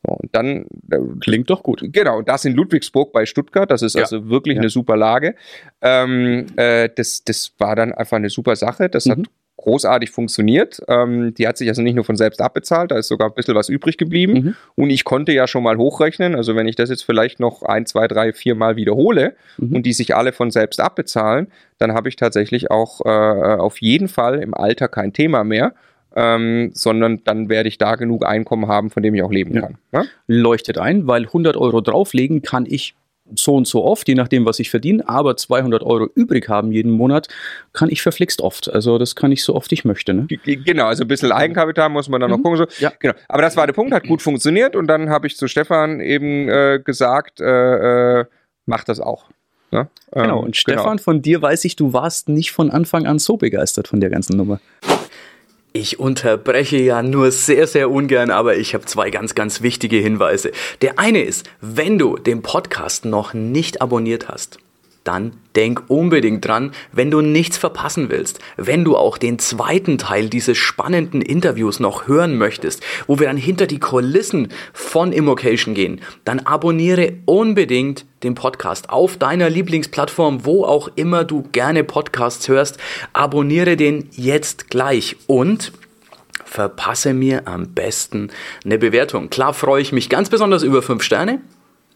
Und 0.06 0.36
dann 0.36 0.66
äh, 0.92 0.98
klingt 1.20 1.50
doch 1.50 1.64
gut. 1.64 1.84
Genau, 1.92 2.22
das 2.22 2.46
in 2.46 2.54
Ludwigsburg 2.54 3.12
bei 3.12 3.26
Stuttgart, 3.26 3.70
das 3.70 3.82
ist 3.82 3.96
ja. 3.96 4.02
also 4.02 4.30
wirklich 4.30 4.56
ja. 4.56 4.62
eine 4.62 4.70
super 4.70 4.98
Lage. 4.98 5.36
Ähm, 5.82 6.46
äh, 6.56 6.90
das, 6.96 7.24
das 7.24 7.54
war 7.58 7.76
dann 7.76 7.94
einfach 7.94 8.18
eine 8.18 8.30
super 8.30 8.56
Sache. 8.56 8.90
Das 8.90 9.06
mhm. 9.06 9.12
hat 9.12 9.20
großartig 9.58 10.12
funktioniert. 10.12 10.82
Ähm, 10.88 11.34
die 11.34 11.48
hat 11.48 11.58
sich 11.58 11.68
also 11.70 11.82
nicht 11.82 11.96
nur 11.96 12.04
von 12.04 12.16
selbst 12.16 12.42
abbezahlt, 12.42 12.92
da 12.92 12.98
ist 12.98 13.08
sogar 13.08 13.30
ein 13.30 13.34
bisschen 13.34 13.56
was 13.56 13.70
übrig 13.70 13.98
geblieben. 13.98 14.34
Mhm. 14.34 14.56
Und 14.76 14.90
ich 14.90 15.04
konnte 15.04 15.32
ja 15.32 15.48
schon 15.48 15.64
mal 15.64 15.78
hochrechnen, 15.78 16.36
also 16.36 16.56
wenn 16.56 16.68
ich 16.68 16.76
das 16.76 16.90
jetzt 16.90 17.04
vielleicht 17.04 17.40
noch 17.40 17.64
ein, 17.64 17.86
zwei, 17.86 18.08
drei, 18.08 18.34
vier 18.34 18.56
Mal 18.56 18.76
wiederhole 18.76 19.36
mhm. 19.58 19.76
und 19.76 19.86
die 19.86 19.94
sich 19.94 20.16
alle 20.16 20.34
von 20.34 20.52
selbst 20.52 20.80
abbezahlen, 20.80 21.48
dann 21.78 21.94
habe 21.94 22.10
ich 22.10 22.16
tatsächlich 22.16 22.70
auch 22.70 23.02
äh, 23.06 23.10
auf 23.10 23.82
jeden 23.82 24.08
Fall 24.08 24.40
im 24.42 24.54
Alter 24.54 24.88
kein 24.88 25.14
Thema 25.14 25.44
mehr 25.44 25.74
ähm, 26.16 26.72
sondern 26.74 27.24
dann 27.24 27.50
werde 27.50 27.70
ich 27.70 27.78
da 27.78 27.96
genug 27.96 28.26
Einkommen 28.26 28.68
haben, 28.68 28.90
von 28.90 29.04
dem 29.04 29.14
ich 29.16 29.24
auch 29.24 29.32
leben 29.32 29.54
ja. 29.54 29.62
kann. 29.62 29.78
Ja? 29.92 30.04
Leuchtet 30.28 30.78
ein, 30.78 31.08
weil 31.08 31.24
100 31.24 31.58
Euro 31.58 31.82
drauflegen 31.82 32.42
kann 32.42 32.66
ich 32.66 32.96
so 33.34 33.56
und 33.56 33.68
so 33.68 33.84
oft, 33.84 34.08
je 34.08 34.16
nachdem, 34.16 34.46
was 34.46 34.60
ich 34.60 34.70
verdiene, 34.70 35.08
aber 35.10 35.36
200 35.36 35.82
Euro 35.82 36.08
übrig 36.14 36.48
haben 36.48 36.72
jeden 36.72 36.92
Monat, 36.92 37.28
kann 37.74 37.90
ich 37.90 38.02
verflixt 38.02 38.42
oft. 38.42 38.72
Also 38.72 38.98
das 38.98 39.16
kann 39.16 39.32
ich 39.32 39.44
so 39.44 39.56
oft 39.56 39.72
ich 39.72 39.84
möchte. 39.84 40.14
Ne? 40.14 40.28
Genau, 40.28 40.86
also 40.86 41.04
ein 41.04 41.08
bisschen 41.08 41.32
Eigenkapital 41.32 41.90
muss 41.90 42.08
man 42.08 42.22
dann 42.22 42.30
noch 42.30 42.38
mhm. 42.38 42.44
gucken. 42.44 42.58
So. 42.58 42.66
Ja. 42.80 42.94
Genau. 43.00 43.16
Aber 43.28 43.42
das 43.42 43.58
war 43.58 43.66
der 43.66 43.74
Punkt, 43.74 43.94
hat 43.94 44.08
gut 44.08 44.22
funktioniert 44.22 44.76
und 44.76 44.88
dann 44.88 45.10
habe 45.10 45.26
ich 45.26 45.38
zu 45.38 45.48
Stefan 45.48 46.02
eben 46.02 46.48
äh, 46.50 46.80
gesagt, 46.84 47.42
äh, 47.42 48.20
äh, 48.20 48.26
mach 48.68 48.84
das 48.84 49.00
auch. 49.00 49.26
Ne? 49.72 49.88
Genau, 50.12 50.40
und 50.40 50.48
ähm, 50.48 50.54
Stefan, 50.54 50.84
genau. 50.92 51.04
von 51.04 51.22
dir 51.22 51.42
weiß 51.42 51.66
ich, 51.66 51.76
du 51.76 51.94
warst 51.94 52.30
nicht 52.30 52.52
von 52.52 52.70
Anfang 52.70 53.08
an 53.08 53.18
so 53.18 53.38
begeistert 53.38 53.88
von 53.88 54.00
der 54.00 54.12
ganzen 54.12 54.38
Nummer. 54.38 54.60
Ich 55.78 56.00
unterbreche 56.00 56.78
ja 56.78 57.04
nur 57.04 57.32
sehr, 57.32 57.68
sehr 57.68 57.92
ungern, 57.92 58.32
aber 58.32 58.56
ich 58.56 58.74
habe 58.74 58.86
zwei 58.86 59.10
ganz, 59.10 59.36
ganz 59.36 59.62
wichtige 59.62 59.98
Hinweise. 59.98 60.54
Der 60.82 61.00
eine 61.00 61.22
ist, 61.22 61.50
wenn 61.60 61.98
du 61.98 62.16
den 62.16 62.42
Podcast 62.42 63.04
noch 63.04 63.34
nicht 63.34 63.82
abonniert 63.82 64.30
hast, 64.30 64.58
dann 65.06 65.34
denk 65.56 65.84
unbedingt 65.88 66.46
dran, 66.46 66.72
wenn 66.92 67.12
du 67.12 67.22
nichts 67.22 67.58
verpassen 67.58 68.10
willst, 68.10 68.40
wenn 68.58 68.84
du 68.84 68.98
auch 68.98 69.18
den 69.18 69.40
zweiten 69.40 69.98
Teil 69.98 70.30
dieses 70.30 70.58
spannenden 70.58 71.22
Interviews 71.22 71.80
noch 71.80 72.08
hören 72.08 72.38
möchtest, 72.38 72.84
wo 73.08 73.20
wir 73.20 73.28
dann 73.28 73.38
hinter 73.38 73.68
die 73.68 73.80
Kulissen 73.80 74.50
von 74.74 75.14
Immocation 75.14 75.74
gehen, 75.74 76.02
dann 76.26 76.42
abonniere 76.42 77.14
unbedingt 77.26 78.06
den 78.24 78.36
Podcast 78.36 78.90
auf 78.90 79.18
deiner 79.18 79.50
Lieblingsplattform, 79.50 80.46
wo 80.46 80.66
auch 80.66 80.90
immer 80.96 81.24
du 81.24 81.44
gerne 81.52 81.84
Podcasts 81.84 82.48
hörst. 82.48 82.78
Abonniere 83.14 83.78
den 83.78 84.10
jetzt 84.12 84.70
gleich 84.70 85.16
und 85.28 85.72
verpasse 86.44 87.14
mir 87.14 87.48
am 87.48 87.74
besten 87.74 88.30
eine 88.64 88.78
Bewertung. 88.78 89.30
Klar 89.30 89.54
freue 89.54 89.82
ich 89.82 89.92
mich 89.92 90.10
ganz 90.10 90.30
besonders 90.30 90.64
über 90.64 90.82
5 90.82 91.04
Sterne 91.04 91.40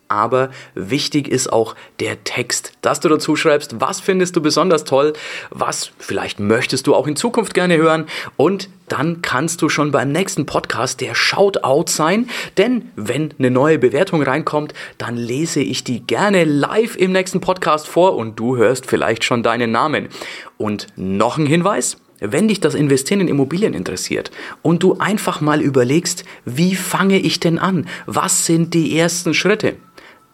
aber 0.10 0.50
wichtig 0.76 1.28
ist 1.28 1.54
auch 1.54 1.76
der 2.00 2.24
Text, 2.24 2.74
dass 2.82 3.00
du 3.00 3.08
dazu 3.10 3.36
schreibst, 3.36 3.80
was 3.80 4.00
findest 4.00 4.36
du 4.36 4.42
besonders 4.42 4.84
toll, 4.84 5.14
was 5.52 5.92
vielleicht 6.00 6.40
möchtest 6.40 6.88
du 6.88 6.96
auch 6.96 7.08
in 7.08 7.16
Zukunft 7.16 7.54
gerne 7.54 7.78
hören 7.78 8.08
und 8.36 8.70
dann 8.90 9.22
kannst 9.22 9.62
du 9.62 9.70
schon 9.70 9.92
beim 9.92 10.12
nächsten 10.12 10.48
Podcast 10.48 11.00
der 11.00 11.14
Shoutout 11.14 11.92
sein. 11.92 12.28
Denn 12.58 12.90
wenn 12.96 13.34
eine 13.38 13.52
neue 13.52 13.78
Bewertung 13.78 14.24
reinkommt, 14.24 14.74
dann 14.98 15.16
lese 15.16 15.62
ich 15.62 15.84
die 15.84 16.02
gerne 16.02 16.44
live 16.44 16.96
im 16.96 17.12
nächsten 17.12 17.40
Podcast 17.40 17.88
vor 17.88 18.16
und 18.16 18.40
du 18.40 18.58
hörst 18.58 18.88
vielleicht 18.88 19.24
schon 19.24 19.44
deinen 19.44 19.72
Namen. 19.72 20.10
Und 20.58 20.88
noch 20.96 21.38
ein 21.38 21.46
Hinweis. 21.46 21.98
Wenn 22.22 22.50
dich 22.50 22.60
das 22.60 22.76
Investieren 22.76 23.22
in 23.22 23.28
Immobilien 23.30 23.74
interessiert 23.74 24.30
und 24.62 24.84
du 24.84 24.98
einfach 25.00 25.40
mal 25.40 25.62
überlegst, 25.62 26.26
wie 26.44 26.76
fange 26.76 27.18
ich 27.18 27.40
denn 27.40 27.58
an? 27.60 27.88
Was 28.08 28.46
sind 28.46 28.74
die 28.74 28.98
ersten 28.98 29.34
Schritte? 29.34 29.78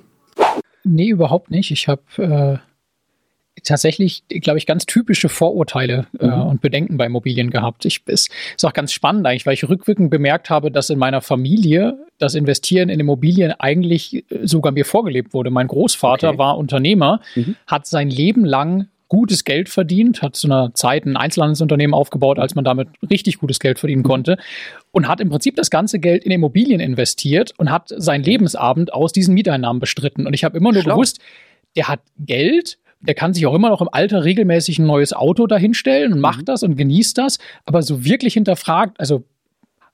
Nee, 0.85 1.11
überhaupt 1.11 1.51
nicht. 1.51 1.71
Ich 1.71 1.89
habe 1.89 2.03
äh 2.17 2.59
tatsächlich, 3.69 4.23
glaube 4.29 4.59
ich, 4.59 4.67
ganz 4.67 4.87
typische 4.87 5.29
Vorurteile 5.29 6.07
äh, 6.19 6.27
mhm. 6.27 6.43
und 6.43 6.61
Bedenken 6.61 6.97
bei 6.97 7.07
Immobilien 7.07 7.51
gehabt. 7.51 7.85
Ich, 7.85 8.03
es 8.07 8.29
ist 8.57 8.65
auch 8.65 8.73
ganz 8.73 8.93
spannend 8.93 9.27
eigentlich, 9.27 9.47
weil 9.47 9.55
ich 9.55 9.69
rückwirkend 9.69 10.11
bemerkt 10.11 10.51
habe, 10.51 10.71
dass 10.71 10.91
in 10.91 10.99
meiner 10.99 11.21
Familie 11.21 11.99
das 12.19 12.35
Investieren 12.35 12.89
in 12.89 13.01
Immobilien 13.01 13.53
eigentlich 13.53 14.15
äh, 14.15 14.47
sogar 14.47 14.73
mir 14.73 14.85
vorgelebt 14.85 15.33
wurde. 15.33 15.51
Mein 15.51 15.69
Großvater 15.69 16.31
okay. 16.31 16.39
war 16.39 16.59
Unternehmer, 16.59 17.21
mhm. 17.35 17.57
hat 17.67 17.87
sein 17.87 18.11
Leben 18.11 18.45
lang 18.45 18.89
gutes 19.09 19.45
Geld 19.45 19.69
verdient, 19.69 20.21
hat 20.23 20.37
zu 20.37 20.47
einer 20.47 20.75
Zeit 20.75 21.07
ein 21.07 21.17
Einzelhandelsunternehmen 21.17 21.95
aufgebaut, 21.95 22.39
als 22.39 22.55
man 22.55 22.65
damit 22.65 22.89
richtig 23.11 23.39
gutes 23.39 23.59
Geld 23.59 23.79
verdienen 23.79 24.03
mhm. 24.03 24.07
konnte 24.07 24.37
und 24.93 25.09
hat 25.09 25.21
im 25.21 25.31
Prinzip 25.31 25.57
das 25.57 25.71
ganze 25.71 25.99
Geld 25.99 26.25
in 26.25 26.31
Immobilien 26.31 26.81
investiert 26.81 27.55
und 27.57 27.71
hat 27.71 27.89
seinen 27.97 28.23
Lebensabend 28.23 28.93
aus 28.93 29.13
diesen 29.13 29.35
Mieteinnahmen 29.35 29.81
bestritten. 29.81 30.27
Und 30.27 30.35
ich 30.35 30.45
habe 30.45 30.59
immer 30.59 30.73
nur 30.73 30.83
Schlau. 30.83 30.95
gewusst, 30.95 31.21
der 31.77 31.89
hat 31.89 32.01
Geld 32.19 32.79
der 33.01 33.15
kann 33.15 33.33
sich 33.33 33.47
auch 33.47 33.55
immer 33.55 33.71
noch 33.71 33.81
im 33.81 33.89
Alter 33.91 34.25
regelmäßig 34.25 34.79
ein 34.79 34.87
neues 34.87 35.13
Auto 35.13 35.47
dahinstellen 35.47 36.13
und 36.13 36.21
macht 36.21 36.41
mhm. 36.41 36.47
das 36.47 36.63
und 36.63 36.77
genießt 36.77 37.17
das, 37.19 37.39
aber 37.65 37.83
so 37.83 38.05
wirklich 38.05 38.35
hinterfragt, 38.35 38.99
also 38.99 39.25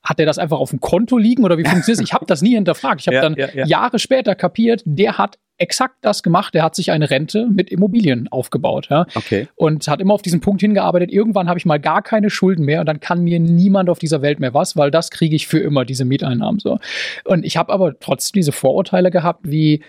hat 0.03 0.21
er 0.21 0.27
das 0.27 0.39
einfach 0.39 0.59
auf 0.59 0.71
dem 0.71 0.81
Konto 0.81 1.17
liegen 1.17 1.45
oder 1.45 1.57
wie 1.57 1.65
funktioniert 1.65 2.01
es? 2.01 2.07
Ich 2.07 2.13
habe 2.13 2.27
das 2.27 2.43
nie 2.43 2.55
hinterfragt. 2.55 3.01
Ich 3.01 3.07
habe 3.07 3.17
ja, 3.17 3.23
dann 3.23 3.35
ja, 3.37 3.49
ja. 3.55 3.67
Jahre 3.67 3.99
später 3.99 4.35
kapiert, 4.35 4.83
der 4.85 5.17
hat 5.17 5.39
exakt 5.57 5.97
das 6.03 6.23
gemacht. 6.23 6.53
Der 6.53 6.63
hat 6.63 6.75
sich 6.75 6.91
eine 6.91 7.11
Rente 7.11 7.47
mit 7.51 7.71
Immobilien 7.71 8.29
aufgebaut. 8.29 8.89
Ja? 8.91 9.07
Okay. 9.15 9.49
Und 9.55 9.89
hat 9.89 10.01
immer 10.01 10.13
auf 10.13 10.21
diesen 10.21 10.41
Punkt 10.41 10.61
hingearbeitet. 10.61 11.11
Irgendwann 11.11 11.49
habe 11.49 11.59
ich 11.59 11.65
mal 11.65 11.81
gar 11.81 12.03
keine 12.03 12.29
Schulden 12.29 12.67
mehr 12.67 12.81
und 12.81 12.87
dann 12.87 13.01
kann 13.01 13.25
mir 13.25 13.41
niemand 13.41 13.89
auf 13.89 13.99
dieser 13.99 14.21
Welt 14.21 14.41
mehr 14.41 14.53
was, 14.53 14.77
weil 14.77 14.91
das 14.91 15.11
kriege 15.11 15.35
ich 15.35 15.47
für 15.47 15.59
immer, 15.59 15.87
diese 15.87 16.05
Mieteinnahmen. 16.05 16.61
So. 16.61 16.79
Und 17.25 17.45
ich 17.45 17.57
habe 17.57 17.73
aber 17.73 17.99
trotzdem 17.99 18.41
diese 18.41 18.53
Vorurteile 18.53 19.11
gehabt, 19.11 19.41
wie 19.45 19.83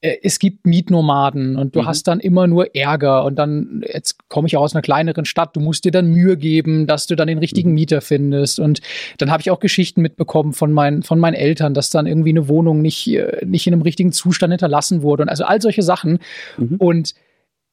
es 0.00 0.38
gibt 0.38 0.64
Mietnomaden 0.64 1.56
und 1.56 1.74
du 1.74 1.82
mhm. 1.82 1.86
hast 1.86 2.06
dann 2.06 2.20
immer 2.20 2.46
nur 2.46 2.74
Ärger 2.76 3.24
und 3.24 3.36
dann, 3.36 3.82
jetzt 3.84 4.28
komme 4.28 4.46
ich 4.46 4.56
auch 4.56 4.62
aus 4.62 4.74
einer 4.74 4.82
kleineren 4.82 5.24
Stadt, 5.24 5.56
du 5.56 5.60
musst 5.60 5.84
dir 5.84 5.90
dann 5.90 6.06
Mühe 6.06 6.36
geben, 6.36 6.86
dass 6.86 7.08
du 7.08 7.16
dann 7.16 7.26
den 7.26 7.38
richtigen 7.38 7.70
mhm. 7.70 7.74
Mieter 7.74 8.00
findest 8.00 8.60
und 8.60 8.80
dann 9.18 9.32
habe 9.32 9.40
ich 9.40 9.50
auch 9.50 9.58
Geschichten 9.58 10.00
mitbekommen 10.00 10.52
von 10.52 10.72
meinen, 10.72 11.02
von 11.02 11.18
meinen 11.18 11.34
Eltern, 11.34 11.74
dass 11.74 11.90
dann 11.90 12.06
irgendwie 12.06 12.30
eine 12.30 12.46
Wohnung 12.46 12.80
nicht, 12.80 13.08
äh, 13.08 13.44
nicht 13.44 13.66
in 13.66 13.72
einem 13.72 13.82
richtigen 13.82 14.12
Zustand 14.12 14.52
hinterlassen 14.52 15.02
wurde 15.02 15.24
und 15.24 15.28
also 15.28 15.44
all 15.44 15.60
solche 15.60 15.82
Sachen 15.82 16.20
mhm. 16.56 16.76
und 16.76 17.14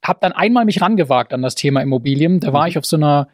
habe 0.03 0.19
dann 0.21 0.31
einmal 0.31 0.65
mich 0.65 0.81
rangewagt 0.81 1.31
an 1.31 1.43
das 1.43 1.53
Thema 1.53 1.81
Immobilien, 1.81 2.39
da 2.39 2.53
war 2.53 2.63
mhm. 2.63 2.69
ich 2.69 2.77
auf 2.79 2.85
so 2.85 2.97
einer 2.97 3.27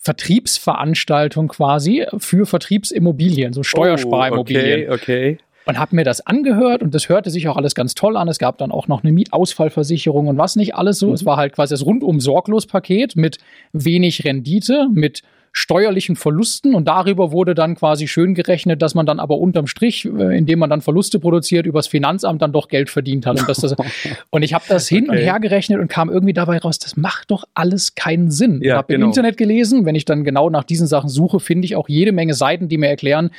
Vertriebsveranstaltung 0.00 1.48
quasi 1.48 2.04
für 2.18 2.44
Vertriebsimmobilien, 2.44 3.54
so 3.54 3.62
Steuersparimmobilien. 3.62 4.90
Oh, 4.90 4.92
okay, 4.92 5.34
okay 5.34 5.38
und 5.66 5.78
habe 5.78 5.96
mir 5.96 6.04
das 6.04 6.26
angehört 6.26 6.82
und 6.82 6.94
das 6.94 7.08
hörte 7.08 7.30
sich 7.30 7.48
auch 7.48 7.56
alles 7.56 7.74
ganz 7.74 7.94
toll 7.94 8.16
an. 8.16 8.28
Es 8.28 8.38
gab 8.38 8.58
dann 8.58 8.70
auch 8.70 8.88
noch 8.88 9.02
eine 9.02 9.12
Mietausfallversicherung 9.12 10.28
und 10.28 10.38
was 10.38 10.56
nicht 10.56 10.74
alles 10.74 10.98
so. 10.98 11.08
Mhm. 11.08 11.14
Es 11.14 11.24
war 11.24 11.36
halt 11.36 11.54
quasi 11.54 11.74
das 11.74 11.84
rundum 11.84 12.20
sorglos 12.20 12.66
Paket 12.66 13.16
mit 13.16 13.38
wenig 13.72 14.24
Rendite, 14.24 14.88
mit 14.92 15.22
steuerlichen 15.56 16.16
Verlusten 16.16 16.74
und 16.74 16.88
darüber 16.88 17.30
wurde 17.30 17.54
dann 17.54 17.76
quasi 17.76 18.08
schön 18.08 18.34
gerechnet, 18.34 18.82
dass 18.82 18.96
man 18.96 19.06
dann 19.06 19.20
aber 19.20 19.38
unterm 19.38 19.68
Strich, 19.68 20.04
äh, 20.04 20.36
indem 20.36 20.58
man 20.58 20.68
dann 20.68 20.80
Verluste 20.80 21.20
produziert, 21.20 21.64
übers 21.64 21.86
Finanzamt 21.86 22.42
dann 22.42 22.52
doch 22.52 22.66
Geld 22.66 22.90
verdient 22.90 23.24
hat. 23.24 23.38
Und, 23.38 23.48
das, 23.48 23.58
das, 23.58 23.76
und 24.30 24.42
ich 24.42 24.52
habe 24.52 24.64
das 24.68 24.88
hin 24.88 25.04
okay. 25.08 25.18
und 25.18 25.22
her 25.22 25.38
gerechnet 25.38 25.78
und 25.78 25.86
kam 25.86 26.10
irgendwie 26.10 26.32
dabei 26.32 26.58
raus, 26.58 26.80
das 26.80 26.96
macht 26.96 27.30
doch 27.30 27.44
alles 27.54 27.94
keinen 27.94 28.32
Sinn. 28.32 28.60
Ja, 28.62 28.72
ich 28.72 28.76
habe 28.78 28.92
genau. 28.94 29.04
im 29.04 29.10
Internet 29.10 29.36
gelesen, 29.36 29.86
wenn 29.86 29.94
ich 29.94 30.04
dann 30.04 30.24
genau 30.24 30.50
nach 30.50 30.64
diesen 30.64 30.88
Sachen 30.88 31.08
suche, 31.08 31.38
finde 31.38 31.66
ich 31.66 31.76
auch 31.76 31.88
jede 31.88 32.10
Menge 32.10 32.34
Seiten, 32.34 32.68
die 32.68 32.76
mir 32.76 32.88
erklären, 32.88 33.30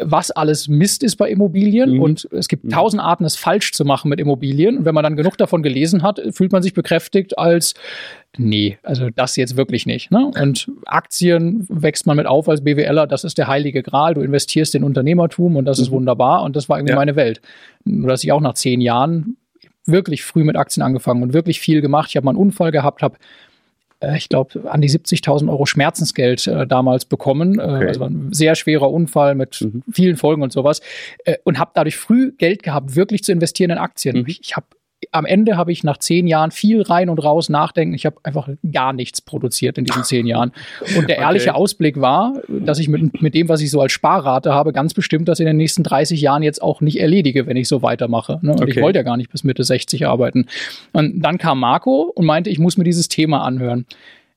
was 0.00 0.30
alles 0.30 0.68
Mist 0.68 1.02
ist 1.02 1.16
bei 1.16 1.30
Immobilien 1.30 1.94
mhm. 1.94 2.02
und 2.02 2.28
es 2.32 2.48
gibt 2.48 2.64
mhm. 2.64 2.70
tausend 2.70 3.02
Arten, 3.02 3.24
es 3.24 3.36
falsch 3.36 3.72
zu 3.72 3.84
machen 3.84 4.08
mit 4.08 4.20
Immobilien. 4.20 4.78
Und 4.78 4.84
wenn 4.84 4.94
man 4.94 5.04
dann 5.04 5.16
genug 5.16 5.36
davon 5.36 5.62
gelesen 5.62 6.02
hat, 6.02 6.20
fühlt 6.30 6.52
man 6.52 6.62
sich 6.62 6.74
bekräftigt 6.74 7.38
als 7.38 7.74
nee, 8.38 8.78
also 8.82 9.10
das 9.10 9.36
jetzt 9.36 9.56
wirklich 9.56 9.86
nicht. 9.86 10.10
Ne? 10.10 10.30
Und 10.40 10.70
Aktien 10.86 11.66
wächst 11.68 12.06
man 12.06 12.16
mit 12.16 12.26
auf 12.26 12.48
als 12.48 12.64
BWLer, 12.64 13.06
das 13.06 13.24
ist 13.24 13.38
der 13.38 13.48
heilige 13.48 13.82
Gral. 13.82 14.14
Du 14.14 14.22
investierst 14.22 14.74
in 14.74 14.84
Unternehmertum 14.84 15.56
und 15.56 15.64
das 15.64 15.78
mhm. 15.78 15.82
ist 15.82 15.90
wunderbar. 15.90 16.42
Und 16.42 16.56
das 16.56 16.68
war 16.68 16.78
irgendwie 16.78 16.92
ja. 16.92 16.98
meine 16.98 17.16
Welt. 17.16 17.40
Nur 17.84 18.08
dass 18.08 18.24
ich 18.24 18.32
auch 18.32 18.40
nach 18.40 18.54
zehn 18.54 18.80
Jahren 18.80 19.36
wirklich 19.84 20.22
früh 20.22 20.44
mit 20.44 20.56
Aktien 20.56 20.82
angefangen 20.82 21.22
und 21.22 21.32
wirklich 21.32 21.60
viel 21.60 21.80
gemacht. 21.80 22.10
Ich 22.10 22.16
habe 22.16 22.24
mal 22.24 22.30
einen 22.30 22.38
Unfall 22.38 22.70
gehabt, 22.70 23.02
habe 23.02 23.16
äh, 24.02 24.16
ich 24.16 24.28
glaube, 24.28 24.70
an 24.70 24.80
die 24.80 24.90
70.000 24.90 25.48
Euro 25.48 25.66
Schmerzensgeld 25.66 26.46
äh, 26.46 26.66
damals 26.66 27.04
bekommen. 27.04 27.58
Äh, 27.58 27.62
okay. 27.62 27.88
Also 27.88 28.04
ein 28.04 28.32
sehr 28.32 28.54
schwerer 28.54 28.90
Unfall 28.90 29.34
mit 29.34 29.60
mhm. 29.60 29.82
vielen 29.90 30.16
Folgen 30.16 30.42
und 30.42 30.52
sowas. 30.52 30.80
Äh, 31.24 31.36
und 31.44 31.58
habe 31.58 31.70
dadurch 31.74 31.96
früh 31.96 32.32
Geld 32.32 32.62
gehabt, 32.62 32.96
wirklich 32.96 33.22
zu 33.22 33.32
investieren 33.32 33.70
in 33.70 33.78
Aktien. 33.78 34.18
Mhm. 34.18 34.24
Ich, 34.26 34.40
ich 34.40 34.56
habe 34.56 34.66
am 35.10 35.26
Ende 35.26 35.56
habe 35.56 35.72
ich 35.72 35.84
nach 35.84 35.98
zehn 35.98 36.26
Jahren 36.26 36.50
viel 36.50 36.82
rein 36.82 37.08
und 37.08 37.18
raus 37.18 37.48
nachdenken. 37.48 37.94
Ich 37.94 38.06
habe 38.06 38.16
einfach 38.22 38.48
gar 38.70 38.92
nichts 38.92 39.20
produziert 39.20 39.78
in 39.78 39.84
diesen 39.84 40.04
zehn 40.04 40.26
Jahren. 40.26 40.52
Und 40.96 41.08
der 41.08 41.18
ehrliche 41.18 41.50
okay. 41.50 41.58
Ausblick 41.58 42.00
war, 42.00 42.34
dass 42.48 42.78
ich 42.78 42.88
mit, 42.88 43.20
mit 43.20 43.34
dem, 43.34 43.48
was 43.48 43.60
ich 43.60 43.70
so 43.70 43.80
als 43.80 43.92
Sparrate 43.92 44.52
habe, 44.52 44.72
ganz 44.72 44.94
bestimmt 44.94 45.28
das 45.28 45.40
in 45.40 45.46
den 45.46 45.56
nächsten 45.56 45.82
30 45.82 46.20
Jahren 46.20 46.42
jetzt 46.42 46.62
auch 46.62 46.80
nicht 46.80 47.00
erledige, 47.00 47.46
wenn 47.46 47.56
ich 47.56 47.68
so 47.68 47.82
weitermache. 47.82 48.38
Ne? 48.42 48.52
Und 48.52 48.62
okay. 48.62 48.70
ich 48.70 48.80
wollte 48.80 49.00
ja 49.00 49.02
gar 49.02 49.16
nicht 49.16 49.30
bis 49.30 49.44
Mitte 49.44 49.64
60 49.64 50.06
arbeiten. 50.06 50.46
Und 50.92 51.20
dann 51.20 51.38
kam 51.38 51.60
Marco 51.60 52.12
und 52.14 52.24
meinte, 52.24 52.50
ich 52.50 52.58
muss 52.58 52.76
mir 52.76 52.84
dieses 52.84 53.08
Thema 53.08 53.42
anhören. 53.42 53.86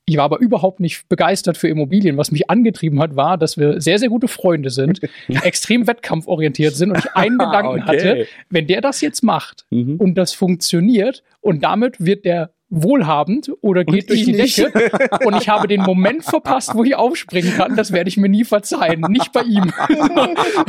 Ich 0.07 0.17
war 0.17 0.25
aber 0.25 0.39
überhaupt 0.39 0.79
nicht 0.79 1.09
begeistert 1.09 1.57
für 1.57 1.67
Immobilien. 1.67 2.17
Was 2.17 2.31
mich 2.31 2.49
angetrieben 2.49 2.99
hat, 2.99 3.15
war, 3.15 3.37
dass 3.37 3.57
wir 3.57 3.81
sehr, 3.81 3.97
sehr 3.97 4.09
gute 4.09 4.27
Freunde 4.27 4.69
sind, 4.69 5.01
extrem 5.27 5.87
wettkampforientiert 5.87 6.75
sind 6.75 6.91
und 6.91 6.99
ich 6.99 7.15
einen 7.15 7.39
Gedanken 7.39 7.81
okay. 7.83 7.87
hatte, 7.87 8.27
wenn 8.49 8.67
der 8.67 8.81
das 8.81 9.01
jetzt 9.01 9.23
macht 9.23 9.65
mhm. 9.71 9.95
und 9.97 10.15
das 10.15 10.33
funktioniert 10.33 11.23
und 11.41 11.63
damit 11.63 12.05
wird 12.05 12.25
der 12.25 12.51
wohlhabend 12.69 13.51
oder 13.61 13.85
geht 13.85 14.09
durch 14.09 14.25
die 14.25 14.33
nicht. 14.33 14.57
Decke 14.57 14.99
und 15.25 15.35
ich 15.37 15.49
habe 15.49 15.67
den 15.67 15.81
Moment 15.81 16.23
verpasst, 16.23 16.73
wo 16.73 16.83
ich 16.83 16.95
aufspringen 16.95 17.53
kann. 17.53 17.75
Das 17.75 17.91
werde 17.91 18.07
ich 18.07 18.17
mir 18.17 18.27
nie 18.27 18.43
verzeihen. 18.43 19.01
Nicht 19.09 19.31
bei 19.31 19.43
ihm. 19.43 19.63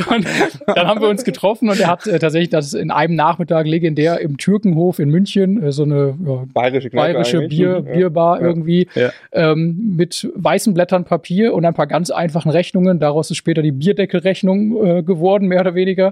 und 0.09 0.27
dann 0.67 0.87
haben 0.87 1.01
wir 1.01 1.09
uns 1.09 1.23
getroffen 1.23 1.69
und 1.69 1.79
er 1.79 1.87
hat 1.87 2.05
äh, 2.05 2.19
tatsächlich 2.19 2.49
das 2.49 2.73
in 2.73 2.91
einem 2.91 3.15
Nachmittag 3.15 3.65
legendär 3.65 4.19
im 4.19 4.37
Türkenhof 4.37 4.99
in 4.99 5.09
München, 5.09 5.63
äh, 5.63 5.71
so 5.71 5.83
eine 5.83 6.15
ja, 6.23 6.43
bayerische, 6.53 6.91
bayerische 6.91 7.47
Bier, 7.47 7.83
ja. 7.85 7.93
Bierbar 7.93 8.41
ja. 8.41 8.47
irgendwie, 8.47 8.87
ähm, 9.31 9.95
mit 9.95 10.29
weißen 10.35 10.75
Blättern 10.75 11.03
Papier 11.03 11.53
und 11.55 11.65
ein 11.65 11.73
paar 11.73 11.87
ganz 11.87 12.11
einfachen 12.11 12.51
Rechnungen. 12.51 12.99
Daraus 12.99 13.31
ist 13.31 13.37
später 13.37 13.63
die 13.63 13.71
Bierdeckelrechnung 13.71 14.85
äh, 14.85 15.03
geworden, 15.03 15.47
mehr 15.47 15.61
oder 15.61 15.73
weniger, 15.73 16.11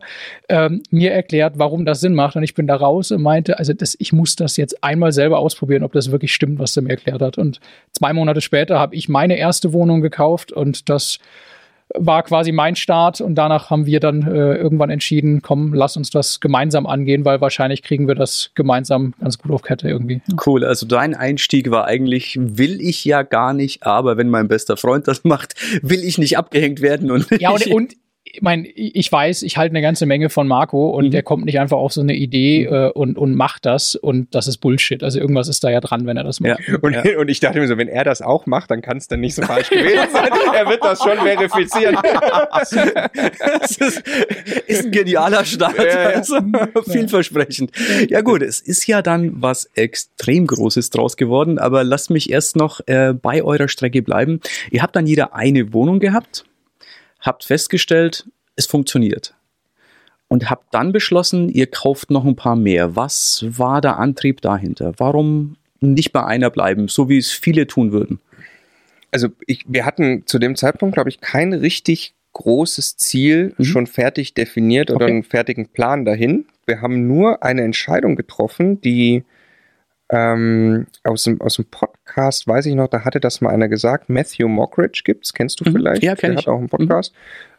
ähm, 0.49 0.81
mir 0.89 1.11
erklärt, 1.11 1.53
warum 1.57 1.85
das 1.85 1.99
Sinn 1.99 2.15
macht. 2.15 2.35
Und 2.35 2.43
ich 2.43 2.55
bin 2.55 2.65
da 2.65 2.75
raus 2.75 3.11
und 3.11 3.21
meinte, 3.21 3.59
also 3.59 3.73
das, 3.73 3.95
ich 3.99 4.13
muss 4.13 4.35
das 4.35 4.57
jetzt 4.57 4.83
einmal 4.83 5.11
selber 5.11 5.39
ausprobieren 5.39 5.74
ob 5.83 5.93
das 5.93 6.11
wirklich 6.11 6.33
stimmt, 6.33 6.59
was 6.59 6.75
er 6.75 6.83
mir 6.83 6.91
erklärt 6.91 7.21
hat. 7.21 7.37
Und 7.37 7.59
zwei 7.91 8.13
Monate 8.13 8.41
später 8.41 8.79
habe 8.79 8.95
ich 8.95 9.09
meine 9.09 9.37
erste 9.37 9.73
Wohnung 9.73 10.01
gekauft 10.01 10.51
und 10.51 10.89
das 10.89 11.19
war 11.93 12.23
quasi 12.23 12.51
mein 12.51 12.75
Start 12.75 13.21
und 13.21 13.35
danach 13.35 13.69
haben 13.69 13.85
wir 13.85 13.99
dann 13.99 14.23
äh, 14.23 14.55
irgendwann 14.55 14.89
entschieden, 14.89 15.41
komm, 15.41 15.73
lass 15.73 15.95
uns 15.95 16.09
das 16.09 16.39
gemeinsam 16.39 16.87
angehen, 16.87 17.25
weil 17.25 17.41
wahrscheinlich 17.41 17.83
kriegen 17.83 18.07
wir 18.07 18.15
das 18.15 18.51
gemeinsam 18.55 19.13
ganz 19.19 19.37
gut 19.37 19.51
auf 19.51 19.61
Kette 19.61 19.87
irgendwie. 19.87 20.21
Cool, 20.45 20.63
also 20.65 20.87
dein 20.87 21.13
Einstieg 21.13 21.69
war 21.69 21.85
eigentlich, 21.85 22.37
will 22.39 22.81
ich 22.81 23.05
ja 23.05 23.21
gar 23.21 23.53
nicht, 23.53 23.85
aber 23.85 24.17
wenn 24.17 24.29
mein 24.29 24.47
bester 24.47 24.77
Freund 24.77 25.07
das 25.07 25.23
macht, 25.23 25.53
will 25.81 26.03
ich 26.03 26.17
nicht 26.17 26.37
abgehängt 26.37 26.81
werden 26.81 27.11
und 27.11 27.27
Ja, 27.39 27.51
und, 27.51 27.67
und 27.71 27.93
ich 28.35 28.41
meine, 28.41 28.67
ich 28.67 29.09
weiß, 29.09 29.43
ich 29.43 29.55
halte 29.55 29.71
eine 29.71 29.81
ganze 29.81 30.05
Menge 30.05 30.29
von 30.29 30.45
Marco 30.47 30.89
und 30.89 31.05
mhm. 31.05 31.11
der 31.11 31.23
kommt 31.23 31.45
nicht 31.45 31.57
einfach 31.59 31.77
auf 31.77 31.93
so 31.93 32.01
eine 32.01 32.13
Idee 32.13 32.67
mhm. 32.67 32.75
äh, 32.75 32.89
und, 32.89 33.17
und 33.17 33.33
macht 33.33 33.65
das 33.65 33.95
und 33.95 34.35
das 34.35 34.47
ist 34.47 34.57
Bullshit. 34.57 35.03
Also 35.03 35.19
irgendwas 35.19 35.47
ist 35.47 35.63
da 35.63 35.69
ja 35.69 35.79
dran, 35.79 36.05
wenn 36.05 36.17
er 36.17 36.25
das 36.25 36.41
macht. 36.41 36.59
Ja. 36.67 36.77
Und, 36.81 36.93
ja. 36.93 37.03
und 37.17 37.29
ich 37.29 37.39
dachte 37.39 37.59
mir 37.59 37.67
so, 37.67 37.77
wenn 37.77 37.87
er 37.87 38.03
das 38.03 38.21
auch 38.21 38.45
macht, 38.45 38.71
dann 38.71 38.81
kann 38.81 38.97
es 38.97 39.07
dann 39.07 39.21
nicht 39.21 39.35
so 39.35 39.41
falsch 39.43 39.69
gewesen 39.69 40.09
sein. 40.11 40.29
er 40.53 40.67
wird 40.67 40.83
das 40.83 40.99
schon 41.01 41.17
verifizieren. 41.17 41.95
das 43.59 43.77
ist, 43.77 44.03
ist 44.67 44.85
ein 44.85 44.91
genialer 44.91 45.45
Start. 45.45 45.77
Ja, 45.77 46.09
also, 46.09 46.39
vielversprechend. 46.91 47.71
Ja 48.09 48.19
gut, 48.19 48.41
es 48.41 48.59
ist 48.59 48.85
ja 48.85 49.01
dann 49.01 49.41
was 49.41 49.69
extrem 49.75 50.45
Großes 50.45 50.89
draus 50.89 51.15
geworden, 51.15 51.57
aber 51.57 51.85
lasst 51.85 52.09
mich 52.09 52.29
erst 52.29 52.57
noch 52.57 52.81
äh, 52.87 53.13
bei 53.13 53.43
eurer 53.43 53.69
Strecke 53.69 54.01
bleiben. 54.01 54.41
Ihr 54.71 54.81
habt 54.81 54.95
dann 54.97 55.07
jeder 55.07 55.33
eine 55.33 55.71
Wohnung 55.71 55.99
gehabt 55.99 56.43
habt 57.25 57.43
festgestellt, 57.43 58.27
es 58.55 58.65
funktioniert. 58.65 59.33
Und 60.27 60.49
habt 60.49 60.73
dann 60.73 60.91
beschlossen, 60.91 61.49
ihr 61.49 61.67
kauft 61.67 62.09
noch 62.09 62.25
ein 62.25 62.35
paar 62.35 62.55
mehr. 62.55 62.95
Was 62.95 63.45
war 63.47 63.79
der 63.81 63.99
Antrieb 63.99 64.41
dahinter? 64.41 64.93
Warum 64.97 65.55
nicht 65.81 66.13
bei 66.13 66.23
einer 66.23 66.49
bleiben, 66.49 66.87
so 66.87 67.09
wie 67.09 67.17
es 67.17 67.31
viele 67.31 67.67
tun 67.67 67.91
würden? 67.91 68.19
Also 69.11 69.29
ich, 69.45 69.63
wir 69.67 69.85
hatten 69.85 70.23
zu 70.25 70.39
dem 70.39 70.55
Zeitpunkt, 70.55 70.95
glaube 70.95 71.09
ich, 71.09 71.21
kein 71.21 71.53
richtig 71.53 72.15
großes 72.33 72.97
Ziel 72.97 73.53
mhm. 73.57 73.63
schon 73.63 73.87
fertig 73.87 74.33
definiert 74.33 74.89
oder 74.91 75.05
okay. 75.05 75.13
einen 75.13 75.23
fertigen 75.23 75.67
Plan 75.67 76.05
dahin. 76.05 76.45
Wir 76.65 76.81
haben 76.81 77.07
nur 77.07 77.43
eine 77.43 77.63
Entscheidung 77.63 78.15
getroffen, 78.15 78.81
die 78.81 79.23
ähm, 80.09 80.85
aus, 81.03 81.23
dem, 81.23 81.41
aus 81.41 81.55
dem 81.55 81.65
Podcast, 81.65 82.47
weiß 82.47 82.67
ich 82.67 82.75
noch, 82.75 82.87
da 82.87 83.03
hatte 83.03 83.19
das 83.19 83.41
mal 83.41 83.49
einer 83.49 83.67
gesagt, 83.67 84.09
Matthew 84.09 84.47
Mockridge 84.47 85.01
gibt's, 85.03 85.33
kennst 85.33 85.59
du 85.59 85.69
mhm. 85.69 85.73
vielleicht? 85.73 86.03
Ja, 86.03 86.15
kenn 86.15 86.31
der 86.31 86.39
ich. 86.39 86.47
hat 86.47 86.53
auch 86.53 86.59
einen 86.59 86.69
Podcast. 86.69 87.13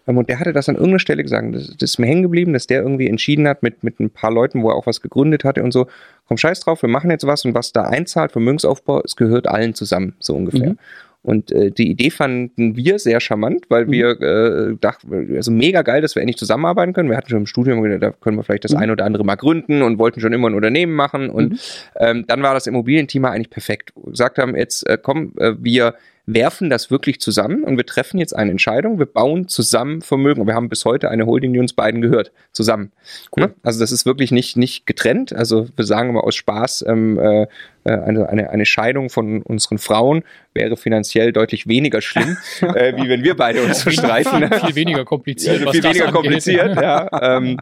Mhm. 0.07 0.19
und 0.19 0.29
der 0.29 0.39
hatte 0.39 0.53
das 0.53 0.69
an 0.69 0.77
irgendeiner 0.77 1.01
Stelle 1.01 1.23
gesagt, 1.23 1.55
das, 1.55 1.77
das, 1.77 1.91
ist 1.91 1.99
mir 1.99 2.07
hängen 2.07 2.23
geblieben, 2.23 2.53
dass 2.53 2.69
der 2.69 2.83
irgendwie 2.83 3.09
entschieden 3.09 3.49
hat 3.49 3.63
mit, 3.63 3.83
mit 3.83 3.99
ein 3.99 4.11
paar 4.11 4.31
Leuten, 4.31 4.63
wo 4.63 4.71
er 4.71 4.77
auch 4.77 4.87
was 4.87 5.01
gegründet 5.01 5.43
hatte 5.43 5.63
und 5.63 5.73
so, 5.73 5.89
komm 6.29 6.37
scheiß 6.37 6.61
drauf, 6.61 6.83
wir 6.83 6.89
machen 6.89 7.11
jetzt 7.11 7.27
was 7.27 7.45
und 7.45 7.55
was 7.55 7.73
da 7.73 7.83
einzahlt, 7.83 8.33
Vermögensaufbau, 8.33 9.03
es 9.05 9.17
gehört 9.17 9.49
allen 9.49 9.75
zusammen, 9.75 10.15
so 10.21 10.35
ungefähr. 10.35 10.71
Mhm. 10.71 10.79
Und 11.27 11.51
äh, 11.51 11.73
die 11.73 11.91
Idee 11.91 12.11
fanden 12.11 12.77
wir 12.77 13.01
sehr 13.01 13.19
charmant, 13.19 13.67
weil 13.69 13.87
mhm. 13.87 13.91
wir 13.91 14.21
äh, 14.21 14.77
dachten, 14.81 15.35
also 15.35 15.51
mega 15.51 15.83
geil, 15.83 16.01
dass 16.01 16.15
wir 16.15 16.23
endlich 16.23 16.37
zusammenarbeiten 16.37 16.93
können. 16.93 17.11
Wir 17.11 17.17
hatten 17.17 17.31
schon 17.31 17.41
im 17.41 17.47
Studium 17.47 17.83
gedacht, 17.83 18.01
da 18.01 18.11
können 18.13 18.37
wir 18.37 18.45
vielleicht 18.45 18.63
das 18.63 18.75
mhm. 18.75 18.79
ein 18.79 18.91
oder 18.93 19.05
andere 19.05 19.25
mal 19.25 19.35
gründen 19.35 19.83
und 19.83 19.99
wollten 19.99 20.21
schon 20.21 20.33
immer 20.33 20.49
ein 20.49 20.55
Unternehmen 20.55 20.95
machen. 20.95 21.29
Und 21.29 21.55
mhm. 21.55 21.59
ähm, 21.99 22.25
dann 22.29 22.43
war 22.43 22.55
das 22.55 22.69
Immobilienthema 22.69 23.31
eigentlich 23.31 23.51
perfekt. 23.51 23.93
Wir 23.97 24.13
gesagt 24.13 24.39
haben, 24.39 24.55
jetzt 24.55 24.89
äh, 24.89 24.99
komm, 25.03 25.33
äh, 25.39 25.55
wir 25.59 25.97
werfen 26.27 26.71
das 26.71 26.91
wirklich 26.91 27.21
zusammen 27.21 27.63
und 27.63 27.77
wir 27.77 27.87
treffen 27.87 28.19
jetzt 28.19 28.35
eine 28.35 28.51
Entscheidung. 28.51 28.99
Wir 28.99 29.07
bauen 29.07 29.47
zusammen 29.47 30.03
Vermögen. 30.03 30.41
Und 30.41 30.49
wir 30.49 30.55
haben 30.55 30.69
bis 30.69 30.85
heute 30.85 31.09
eine 31.09 31.25
Holding, 31.25 31.53
die 31.53 31.61
uns 31.61 31.73
beiden 31.73 32.03
gehört, 32.03 32.33
zusammen. 32.53 32.91
Cool. 33.37 33.47
Ne? 33.47 33.55
Also 33.63 33.79
das 33.79 33.93
ist 33.93 34.07
wirklich 34.07 34.33
nicht, 34.33 34.57
nicht 34.57 34.87
getrennt. 34.87 35.33
Also 35.33 35.69
wir 35.77 35.85
sagen 35.85 36.11
immer 36.11 36.25
aus 36.25 36.35
Spaß, 36.35 36.85
ähm, 36.89 37.19
äh, 37.19 37.43
äh 37.43 37.47
eine, 37.85 38.29
eine, 38.29 38.51
eine 38.51 38.67
Scheidung 38.67 39.09
von 39.09 39.43
unseren 39.43 39.79
Frauen 39.79 40.25
wäre 40.53 40.77
finanziell 40.77 41.33
deutlich 41.33 41.69
weniger 41.69 42.01
schlimm, 42.01 42.37
äh, 42.61 42.97
wie 42.97 43.09
wenn 43.09 43.23
wir 43.23 43.37
beide 43.37 43.63
uns 43.63 43.83
verstreiten. 43.85 44.51
viel 44.53 44.75
weniger 44.75 45.05
kompliziert. 45.05 45.61
Ja, 45.61 45.71
viel 45.71 45.85
weniger 45.85 46.11
kompliziert, 46.11 46.75
ja. 46.77 47.09
Ähm, 47.37 47.61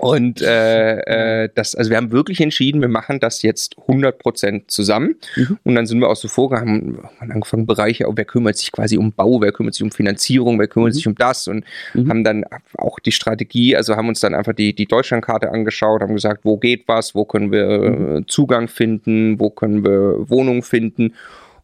und 0.00 0.40
äh, 0.40 1.44
äh, 1.44 1.48
das, 1.54 1.74
also 1.74 1.90
wir 1.90 1.98
haben 1.98 2.10
wirklich 2.10 2.40
entschieden, 2.40 2.80
wir 2.80 2.88
machen 2.88 3.20
das 3.20 3.42
jetzt 3.42 3.76
100% 3.76 4.62
zusammen. 4.66 5.16
Mhm. 5.36 5.58
Und 5.62 5.74
dann 5.74 5.84
sind 5.84 6.00
wir 6.00 6.08
auch 6.08 6.16
so 6.16 6.26
vorgegangen, 6.26 7.00
haben 7.20 7.30
angefangen 7.30 7.66
Bereiche, 7.66 8.06
wer 8.10 8.24
kümmert 8.24 8.56
sich 8.56 8.72
quasi 8.72 8.96
um 8.96 9.12
Bau, 9.12 9.42
wer 9.42 9.52
kümmert 9.52 9.74
sich 9.74 9.82
um 9.82 9.90
Finanzierung, 9.90 10.58
wer 10.58 10.68
kümmert 10.68 10.92
mhm. 10.92 10.94
sich 10.94 11.06
um 11.06 11.14
das 11.16 11.48
und 11.48 11.66
mhm. 11.92 12.08
haben 12.08 12.24
dann 12.24 12.44
auch 12.78 12.98
die 12.98 13.12
Strategie, 13.12 13.76
also 13.76 13.94
haben 13.94 14.08
uns 14.08 14.20
dann 14.20 14.34
einfach 14.34 14.54
die, 14.54 14.74
die 14.74 14.86
Deutschlandkarte 14.86 15.50
angeschaut, 15.50 16.00
haben 16.00 16.14
gesagt, 16.14 16.46
wo 16.46 16.56
geht 16.56 16.84
was, 16.88 17.14
wo 17.14 17.26
können 17.26 17.52
wir 17.52 17.66
mhm. 17.66 18.26
Zugang 18.26 18.68
finden, 18.68 19.38
wo 19.38 19.50
können 19.50 19.84
wir 19.84 20.30
Wohnungen 20.30 20.62
finden 20.62 21.12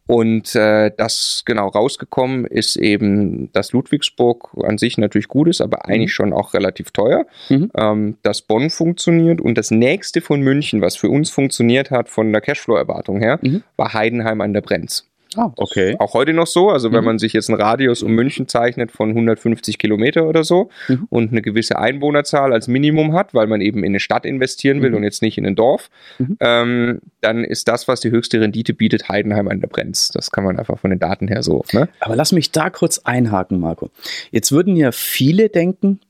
und 0.07 0.55
äh, 0.55 0.91
das 0.97 1.43
genau 1.45 1.69
rausgekommen 1.69 2.45
ist 2.45 2.77
eben, 2.77 3.51
dass 3.53 3.73
Ludwigsburg 3.73 4.51
an 4.63 4.79
sich 4.79 4.99
natürlich 4.99 5.29
gut 5.29 5.49
ist, 5.49 5.61
aber 5.61 5.87
eigentlich 5.87 6.11
mhm. 6.11 6.15
schon 6.15 6.33
auch 6.33 6.55
relativ 6.55 6.93
teuer. 6.93 7.27
Mhm. 7.49 7.71
Ähm, 7.77 8.17
dass 8.23 8.43
Bonn 8.43 8.71
funktioniert 8.71 9.41
und 9.41 9.59
das 9.59 9.71
nächste 9.71 10.21
von 10.21 10.41
München, 10.41 10.81
was 10.81 10.97
für 10.97 11.11
uns 11.11 11.31
funktioniert 11.31 11.91
hat 11.91 12.09
von 12.09 12.33
der 12.33 12.41
Cashflow-Erwartung 12.41 13.19
her, 13.19 13.39
mhm. 13.43 13.63
war 13.77 13.95
Heidenheim 13.95 14.41
an 14.41 14.53
der 14.53 14.61
Brenz. 14.61 15.09
Ah, 15.35 15.53
okay. 15.57 15.97
Auch 15.99 16.15
heute 16.15 16.33
noch 16.33 16.47
so. 16.47 16.71
Also, 16.71 16.93
wenn 16.93 17.01
mhm. 17.01 17.07
man 17.07 17.19
sich 17.19 17.33
jetzt 17.33 17.51
einen 17.51 17.61
Radius 17.61 18.03
um 18.03 18.13
München 18.13 18.49
zeichnet 18.49 18.93
von 18.93 19.11
150 19.11 19.79
Kilometer 19.79 20.27
oder 20.27 20.45
so 20.45 20.71
mhm. 20.89 21.07
und 21.11 21.33
eine 21.33 21.43
gewisse 21.43 21.79
Einwohnerzahl 21.79 22.53
als 22.53 22.69
Minimum 22.69 23.13
hat, 23.13 23.35
weil 23.35 23.47
man 23.47 23.61
eben 23.61 23.81
in 23.81 23.91
eine 23.91 24.01
Stadt 24.01 24.25
investieren 24.25 24.83
will 24.83 24.91
mhm. 24.91 24.97
und 24.97 25.03
jetzt 25.03 25.23
nicht 25.23 25.37
in 25.39 25.47
ein 25.47 25.57
Dorf, 25.57 25.91
mhm. 26.19 26.37
ähm, 26.41 27.01
dann 27.21 27.45
ist 27.45 27.69
das, 27.69 27.89
was 27.89 28.01
die 28.01 28.11
höchste 28.11 28.41
Rendite 28.41 28.73
bietet, 28.73 29.09
Heidenheim 29.09 29.49
an 29.49 29.61
der 29.61 29.69
Brenz. 29.69 30.09
Das 30.09 30.31
kann 30.31 30.45
man 30.45 30.59
einfach 30.59 30.79
von 30.79 30.91
den 30.91 30.99
Daten 30.99 31.29
her 31.29 31.43
so. 31.43 31.65
Ne? 31.73 31.89
Aber 32.01 32.17
lass 32.17 32.33
mich 32.33 32.53
da 32.53 32.71
kurz 32.71 32.99
einhaken, 33.01 33.59
Marco. 33.59 33.91
Jetzt 34.31 34.53
würden 34.53 34.77
ja 34.77 34.93
viele 34.93 35.49
denken, 35.49 36.01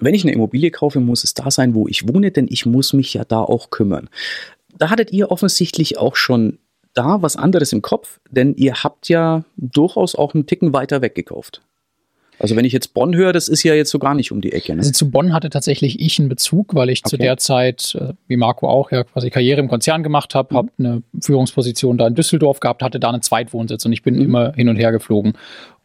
wenn 0.00 0.14
ich 0.14 0.24
eine 0.24 0.32
Immobilie 0.32 0.70
kaufe, 0.70 1.00
muss 1.00 1.24
es 1.24 1.34
da 1.34 1.50
sein, 1.50 1.74
wo 1.74 1.86
ich 1.86 2.08
wohne, 2.08 2.30
denn 2.30 2.46
ich 2.48 2.66
muss 2.66 2.92
mich 2.92 3.14
ja 3.14 3.24
da 3.24 3.40
auch 3.40 3.70
kümmern. 3.70 4.08
Da 4.76 4.90
hattet 4.90 5.12
ihr 5.12 5.30
offensichtlich 5.30 5.98
auch 5.98 6.16
schon 6.16 6.58
da 6.94 7.22
was 7.22 7.36
anderes 7.36 7.72
im 7.72 7.82
Kopf, 7.82 8.20
denn 8.30 8.54
ihr 8.54 8.84
habt 8.84 9.08
ja 9.08 9.44
durchaus 9.56 10.14
auch 10.14 10.34
einen 10.34 10.46
Ticken 10.46 10.72
weiter 10.72 11.02
weggekauft. 11.02 11.62
Also 12.38 12.56
wenn 12.56 12.64
ich 12.64 12.72
jetzt 12.72 12.94
Bonn 12.94 13.14
höre, 13.14 13.32
das 13.32 13.48
ist 13.48 13.62
ja 13.62 13.74
jetzt 13.74 13.90
so 13.90 13.98
gar 13.98 14.14
nicht 14.14 14.32
um 14.32 14.40
die 14.40 14.52
Ecke. 14.52 14.72
Ne? 14.74 14.80
Also 14.80 14.90
zu 14.90 15.10
Bonn 15.10 15.32
hatte 15.32 15.50
tatsächlich 15.50 16.00
ich 16.00 16.18
einen 16.18 16.28
Bezug, 16.28 16.74
weil 16.74 16.90
ich 16.90 17.00
okay. 17.00 17.10
zu 17.10 17.16
der 17.16 17.36
Zeit, 17.36 17.96
äh, 18.00 18.14
wie 18.26 18.36
Marco 18.36 18.68
auch, 18.68 18.90
ja 18.90 19.04
quasi 19.04 19.30
Karriere 19.30 19.60
im 19.60 19.68
Konzern 19.68 20.02
gemacht 20.02 20.34
habe, 20.34 20.52
mhm. 20.52 20.58
habe 20.58 20.68
eine 20.78 21.02
Führungsposition 21.20 21.96
da 21.96 22.06
in 22.06 22.14
Düsseldorf 22.14 22.60
gehabt, 22.60 22.82
hatte 22.82 22.98
da 22.98 23.10
einen 23.10 23.22
Zweitwohnsitz 23.22 23.84
und 23.84 23.92
ich 23.92 24.02
bin 24.02 24.16
mhm. 24.16 24.22
immer 24.22 24.52
hin 24.54 24.68
und 24.68 24.76
her 24.76 24.90
geflogen. 24.90 25.34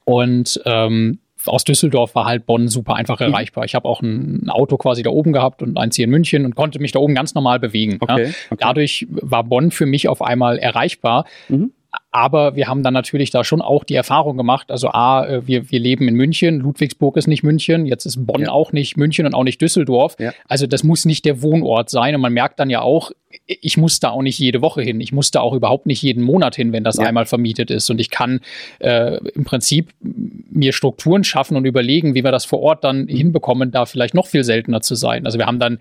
Und 0.06 0.60
ähm, 0.66 1.20
aus 1.46 1.64
Düsseldorf 1.64 2.16
war 2.16 2.26
halt 2.26 2.46
Bonn 2.46 2.68
super 2.68 2.96
einfach 2.96 3.20
mhm. 3.20 3.28
erreichbar. 3.28 3.66
Ich 3.66 3.76
habe 3.76 3.88
auch 3.88 4.02
ein 4.02 4.50
Auto 4.50 4.78
quasi 4.78 5.04
da 5.04 5.10
oben 5.10 5.34
gehabt 5.34 5.62
und 5.62 5.78
eins 5.78 5.96
hier 5.96 6.06
in 6.06 6.12
München 6.12 6.46
und 6.46 6.56
konnte 6.56 6.80
mich 6.80 6.92
da 6.92 7.00
oben 7.00 7.16
ganz 7.16 7.34
normal 7.34 7.60
bewegen. 7.60 7.98
Okay, 8.00 8.26
ja. 8.26 8.30
okay. 8.50 8.58
Dadurch 8.60 9.08
war 9.10 9.44
Bonn 9.44 9.72
für 9.72 9.86
mich 9.86 10.08
auf 10.08 10.22
einmal 10.22 10.58
erreichbar. 10.58 11.26
Mhm. 11.48 11.72
Aber 12.12 12.56
wir 12.56 12.68
haben 12.68 12.82
dann 12.82 12.94
natürlich 12.94 13.30
da 13.30 13.44
schon 13.44 13.62
auch 13.62 13.84
die 13.84 13.94
Erfahrung 13.94 14.36
gemacht. 14.36 14.72
Also 14.72 14.90
A, 14.90 15.26
äh, 15.26 15.48
wir, 15.48 15.70
wir 15.70 15.80
leben 15.80 16.08
in 16.08 16.16
München, 16.16 16.60
Ludwigsburg 16.60 17.18
ist 17.18 17.28
nicht 17.28 17.44
München, 17.44 17.86
jetzt 17.86 18.06
ist 18.06 18.26
Bonn 18.26 18.42
ja. 18.42 18.52
auch 18.52 18.72
nicht 18.72 18.98
München 18.98 19.28
und 19.28 19.36
auch 19.36 19.44
nicht 19.44 19.62
Düsseldorf. 19.62 20.16
Ja. 20.20 20.34
Also 20.48 20.66
das 20.66 20.84
muss 20.84 21.06
nicht 21.06 21.26
der 21.26 21.42
Wohnort 21.44 21.90
sein. 21.90 22.16
Und 22.16 22.22
man 22.22 22.34
merkt 22.34 22.60
dann 22.60 22.70
ja 22.72 22.82
auch, 22.82 23.12
ich 23.46 23.78
muss 23.78 24.00
da 24.00 24.10
auch 24.10 24.24
nicht 24.24 24.40
jede 24.40 24.62
Woche 24.62 24.82
hin. 24.82 25.00
Ich 25.02 25.12
muss 25.12 25.30
da 25.30 25.42
auch 25.42 25.54
überhaupt 25.54 25.86
nicht 25.86 26.02
jeden 26.02 26.24
Monat 26.24 26.56
hin, 26.56 26.74
wenn 26.74 26.84
das 26.84 26.98
ja. 26.98 27.06
einmal 27.06 27.26
vermietet 27.26 27.70
ist. 27.70 27.90
Und 27.92 28.02
ich 28.02 28.10
kann 28.10 28.40
äh, 28.80 29.18
im 29.18 29.44
Prinzip 29.44 29.90
mir 30.02 30.74
Strukturen 30.74 31.24
schaffen 31.24 31.56
und 31.56 31.66
überlegen, 31.66 32.16
wie 32.16 32.24
wir 32.24 32.32
das 32.32 32.46
vor 32.46 32.60
Ort 32.62 32.84
dann 32.84 33.08
hinbekommen, 33.08 33.70
da 33.70 33.86
vielleicht 33.86 34.16
noch 34.16 34.26
viel 34.26 34.44
seltener 34.44 34.82
zu 34.82 34.96
sein. 34.96 35.26
Also 35.26 35.38
wir 35.38 35.46
haben 35.46 35.60
dann 35.60 35.78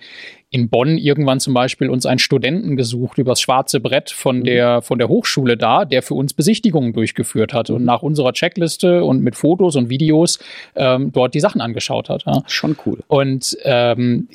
in 0.51 0.69
Bonn 0.69 0.99
irgendwann 0.99 1.41
zum 1.41 1.55
Beispiel 1.55 1.91
uns 1.91 2.07
einen 2.07 2.19
Studenten 2.19 2.77
gesucht 2.77 3.19
übers 3.19 3.41
schwarze 3.41 3.81
Brett 3.81 4.11
von 4.11 4.41
mhm. 4.41 4.45
der, 4.45 4.83
von 4.83 4.99
der 4.99 5.09
Hochschule 5.09 5.57
da, 5.57 5.85
der 5.85 6.03
für 6.03 6.15
uns 6.19 6.35
Besichtigungen 6.35 6.93
durchgeführt 6.93 7.55
hat 7.55 7.71
und 7.71 7.81
mhm. 7.81 7.87
nach 7.87 8.03
unserer 8.03 8.33
Checkliste 8.33 9.05
und 9.05 9.23
mit 9.23 9.37
Fotos 9.37 9.77
und 9.77 9.89
Videos 9.89 10.39
ähm, 10.75 11.13
dort 11.13 11.35
die 11.35 11.41
Sachen 11.41 11.61
angeschaut 11.61 12.09
hat. 12.09 12.25
Ja. 12.27 12.43
Schon 12.47 12.77
cool. 12.85 12.99
Und 13.09 13.57
ähm, 13.65 14.29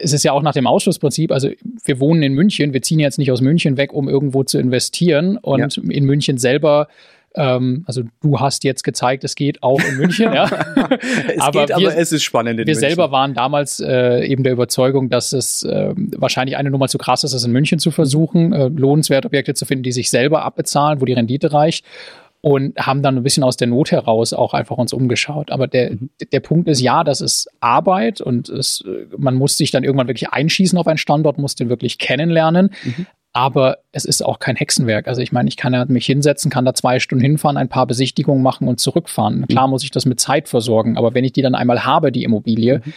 es 0.00 0.12
ist 0.12 0.22
ja 0.22 0.32
auch 0.32 0.42
nach 0.42 0.52
dem 0.52 0.66
Ausschlussprinzip, 0.66 1.32
also 1.32 1.50
wir 1.84 2.00
wohnen 2.00 2.22
in 2.22 2.34
München, 2.34 2.72
wir 2.72 2.82
ziehen 2.82 3.00
jetzt 3.00 3.18
nicht 3.18 3.32
aus 3.32 3.40
München 3.40 3.76
weg, 3.76 3.92
um 3.92 4.08
irgendwo 4.08 4.44
zu 4.44 4.58
investieren 4.58 5.36
und 5.36 5.76
ja. 5.76 5.82
in 5.90 6.04
München 6.04 6.38
selber 6.38 6.88
ähm, 7.36 7.84
also 7.86 8.02
du 8.22 8.38
hast 8.38 8.64
jetzt 8.64 8.84
gezeigt, 8.84 9.24
es 9.24 9.34
geht 9.34 9.62
auch 9.62 9.80
in 9.80 9.96
München. 9.96 10.32
ja. 10.32 10.44
es 11.34 11.40
aber 11.40 11.66
geht, 11.66 11.68
wir, 11.70 11.76
aber 11.76 11.96
es 11.96 12.12
ist 12.12 12.22
spannend. 12.22 12.58
wir 12.58 12.64
München. 12.64 12.80
selber 12.80 13.10
waren 13.10 13.34
damals 13.34 13.80
äh, 13.80 14.24
eben 14.26 14.44
der 14.44 14.52
Überzeugung, 14.52 15.10
dass 15.10 15.32
es 15.32 15.62
äh, 15.64 15.92
wahrscheinlich 15.96 16.56
eine 16.56 16.70
Nummer 16.70 16.88
zu 16.88 16.98
krass 16.98 17.24
ist, 17.24 17.32
es 17.32 17.44
in 17.44 17.52
München 17.52 17.78
zu 17.78 17.90
versuchen, 17.90 18.52
äh, 18.52 18.68
lohnenswerte 18.68 19.26
Objekte 19.26 19.54
zu 19.54 19.66
finden, 19.66 19.82
die 19.82 19.92
sich 19.92 20.10
selber 20.10 20.42
abbezahlen, 20.44 21.00
wo 21.00 21.04
die 21.04 21.12
Rendite 21.12 21.52
reicht 21.52 21.84
und 22.40 22.76
haben 22.78 23.02
dann 23.02 23.16
ein 23.16 23.22
bisschen 23.22 23.42
aus 23.42 23.56
der 23.56 23.68
Not 23.68 23.90
heraus 23.90 24.34
auch 24.34 24.52
einfach 24.52 24.76
uns 24.76 24.92
umgeschaut. 24.92 25.50
Aber 25.50 25.66
der, 25.66 25.92
mhm. 25.92 26.10
der 26.30 26.40
Punkt 26.40 26.68
ist, 26.68 26.80
ja, 26.80 27.02
das 27.02 27.22
ist 27.22 27.48
Arbeit 27.60 28.20
und 28.20 28.50
es, 28.50 28.84
man 29.16 29.34
muss 29.34 29.56
sich 29.56 29.70
dann 29.70 29.82
irgendwann 29.82 30.08
wirklich 30.08 30.28
einschießen 30.28 30.78
auf 30.78 30.86
einen 30.86 30.98
Standort, 30.98 31.38
muss 31.38 31.54
den 31.54 31.70
wirklich 31.70 31.98
kennenlernen. 31.98 32.70
Mhm. 32.84 33.06
Aber 33.36 33.78
es 33.90 34.04
ist 34.04 34.24
auch 34.24 34.38
kein 34.38 34.54
Hexenwerk. 34.54 35.08
Also 35.08 35.20
ich 35.20 35.32
meine, 35.32 35.48
ich 35.48 35.56
kann 35.56 35.74
ja 35.74 35.84
mich 35.86 36.06
hinsetzen, 36.06 36.50
kann 36.50 36.64
da 36.64 36.72
zwei 36.72 37.00
Stunden 37.00 37.22
hinfahren, 37.22 37.56
ein 37.56 37.68
paar 37.68 37.86
Besichtigungen 37.86 38.42
machen 38.42 38.68
und 38.68 38.78
zurückfahren. 38.78 39.40
Mhm. 39.40 39.48
Klar 39.48 39.68
muss 39.68 39.82
ich 39.82 39.90
das 39.90 40.06
mit 40.06 40.20
Zeit 40.20 40.48
versorgen, 40.48 40.96
aber 40.96 41.14
wenn 41.14 41.24
ich 41.24 41.32
die 41.32 41.42
dann 41.42 41.56
einmal 41.56 41.84
habe, 41.84 42.12
die 42.12 42.22
Immobilie, 42.22 42.80
mhm. 42.84 42.92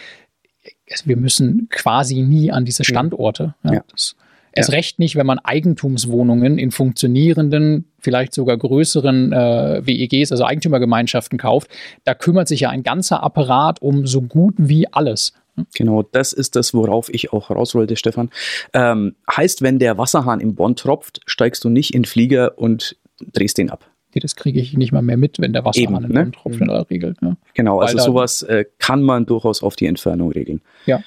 wir 1.04 1.16
müssen 1.16 1.68
quasi 1.70 2.22
nie 2.22 2.52
an 2.52 2.64
diese 2.64 2.84
Standorte. 2.84 3.54
Ja, 3.64 3.74
ja. 3.74 3.84
Das 3.90 4.14
Erst 4.58 4.72
recht 4.72 4.98
nicht, 4.98 5.16
wenn 5.16 5.26
man 5.26 5.38
Eigentumswohnungen 5.38 6.58
in 6.58 6.70
funktionierenden, 6.70 7.84
vielleicht 8.00 8.34
sogar 8.34 8.56
größeren 8.56 9.32
äh, 9.32 9.86
WEGs, 9.86 10.32
also 10.32 10.44
Eigentümergemeinschaften 10.44 11.38
kauft. 11.38 11.70
Da 12.04 12.14
kümmert 12.14 12.48
sich 12.48 12.60
ja 12.60 12.70
ein 12.70 12.82
ganzer 12.82 13.22
Apparat 13.22 13.80
um 13.80 14.06
so 14.06 14.22
gut 14.22 14.54
wie 14.58 14.92
alles. 14.92 15.32
Genau, 15.74 16.02
das 16.02 16.32
ist 16.32 16.56
das, 16.56 16.74
worauf 16.74 17.08
ich 17.12 17.32
auch 17.32 17.50
raus 17.50 17.74
wollte, 17.74 17.96
Stefan. 17.96 18.30
Ähm, 18.72 19.16
heißt, 19.30 19.62
wenn 19.62 19.78
der 19.78 19.98
Wasserhahn 19.98 20.40
im 20.40 20.54
Bonn 20.54 20.76
tropft, 20.76 21.20
steigst 21.26 21.64
du 21.64 21.68
nicht 21.68 21.94
in 21.94 22.02
den 22.02 22.06
Flieger 22.06 22.58
und 22.58 22.96
drehst 23.32 23.58
den 23.58 23.70
ab. 23.70 23.90
Nee, 24.14 24.20
das 24.20 24.36
kriege 24.36 24.60
ich 24.60 24.74
nicht 24.74 24.92
mal 24.92 25.02
mehr 25.02 25.16
mit, 25.16 25.38
wenn 25.38 25.52
der 25.52 25.64
Wasserhahn 25.64 26.04
im 26.04 26.12
ne? 26.12 26.22
Bonn 26.22 26.32
tropft 26.32 26.60
in 26.60 26.68
der 26.68 26.88
Regel. 26.90 27.14
Ja. 27.20 27.36
Genau, 27.54 27.78
Weil 27.78 27.88
also 27.88 27.98
sowas 27.98 28.42
äh, 28.42 28.64
kann 28.78 29.02
man 29.02 29.26
durchaus 29.26 29.62
auf 29.62 29.76
die 29.76 29.86
Entfernung 29.86 30.32
regeln. 30.32 30.62
Ja. 30.86 31.02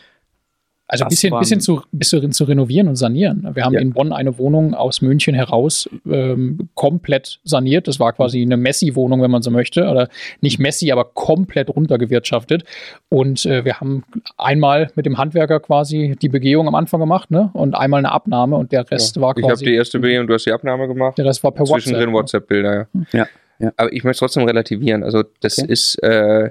Also 0.91 1.05
ein 1.05 1.07
bisschen, 1.09 1.33
bisschen 1.39 1.61
zu, 1.61 1.81
bisschen 1.93 2.33
zu 2.33 2.43
renovieren 2.43 2.89
und 2.89 2.97
sanieren. 2.97 3.47
Wir 3.53 3.63
haben 3.63 3.73
Ja. 3.75 3.79
in 3.79 3.93
Bonn 3.93 4.11
eine 4.11 4.37
Wohnung 4.37 4.73
aus 4.73 5.01
München 5.01 5.33
heraus 5.33 5.89
ähm, 6.05 6.67
komplett 6.75 7.39
saniert. 7.45 7.87
Das 7.87 7.97
war 7.97 8.11
quasi 8.11 8.41
eine 8.41 8.57
Messi-Wohnung, 8.57 9.21
wenn 9.21 9.31
man 9.31 9.41
so 9.41 9.51
möchte. 9.51 9.87
Oder 9.87 10.09
nicht 10.41 10.59
Messi, 10.59 10.91
aber 10.91 11.05
komplett 11.05 11.69
runtergewirtschaftet. 11.69 12.65
Und 13.07 13.45
äh, 13.45 13.63
wir 13.63 13.79
haben 13.79 14.03
einmal 14.37 14.91
mit 14.95 15.05
dem 15.05 15.17
Handwerker 15.17 15.61
quasi 15.61 16.17
die 16.21 16.27
Begehung 16.27 16.67
am 16.67 16.75
Anfang 16.75 16.99
gemacht 16.99 17.31
ne? 17.31 17.49
und 17.53 17.73
einmal 17.73 17.99
eine 17.99 18.11
Abnahme 18.11 18.57
und 18.57 18.73
der 18.73 18.91
Rest 18.91 19.21
war 19.21 19.31
Ich 19.37 19.43
habe 19.43 19.53
quasi. 19.53 19.63
die 19.65 19.75
erste 19.75 19.97
Begehung, 19.99 20.27
du 20.27 20.33
hast 20.33 20.45
die 20.45 20.51
Abnahme 20.51 20.89
gemacht. 20.89 21.17
der 21.17 21.23
Rest 21.25 21.41
war 21.43 21.51
per 21.53 21.63
Zwischendrin 21.63 22.11
WhatsApp. 22.11 22.49
WhatsApp-Bilder, 22.49 22.75
ja. 22.75 23.19
Ja, 23.19 23.27
ja. 23.59 23.71
Aber 23.77 23.93
ich 23.93 24.03
möchte 24.03 24.11
es 24.15 24.19
trotzdem 24.19 24.43
relativieren. 24.43 25.03
Also 25.03 25.23
das 25.39 25.57
Okay. 25.57 25.71
ist, 25.71 25.95
äh, 26.03 26.49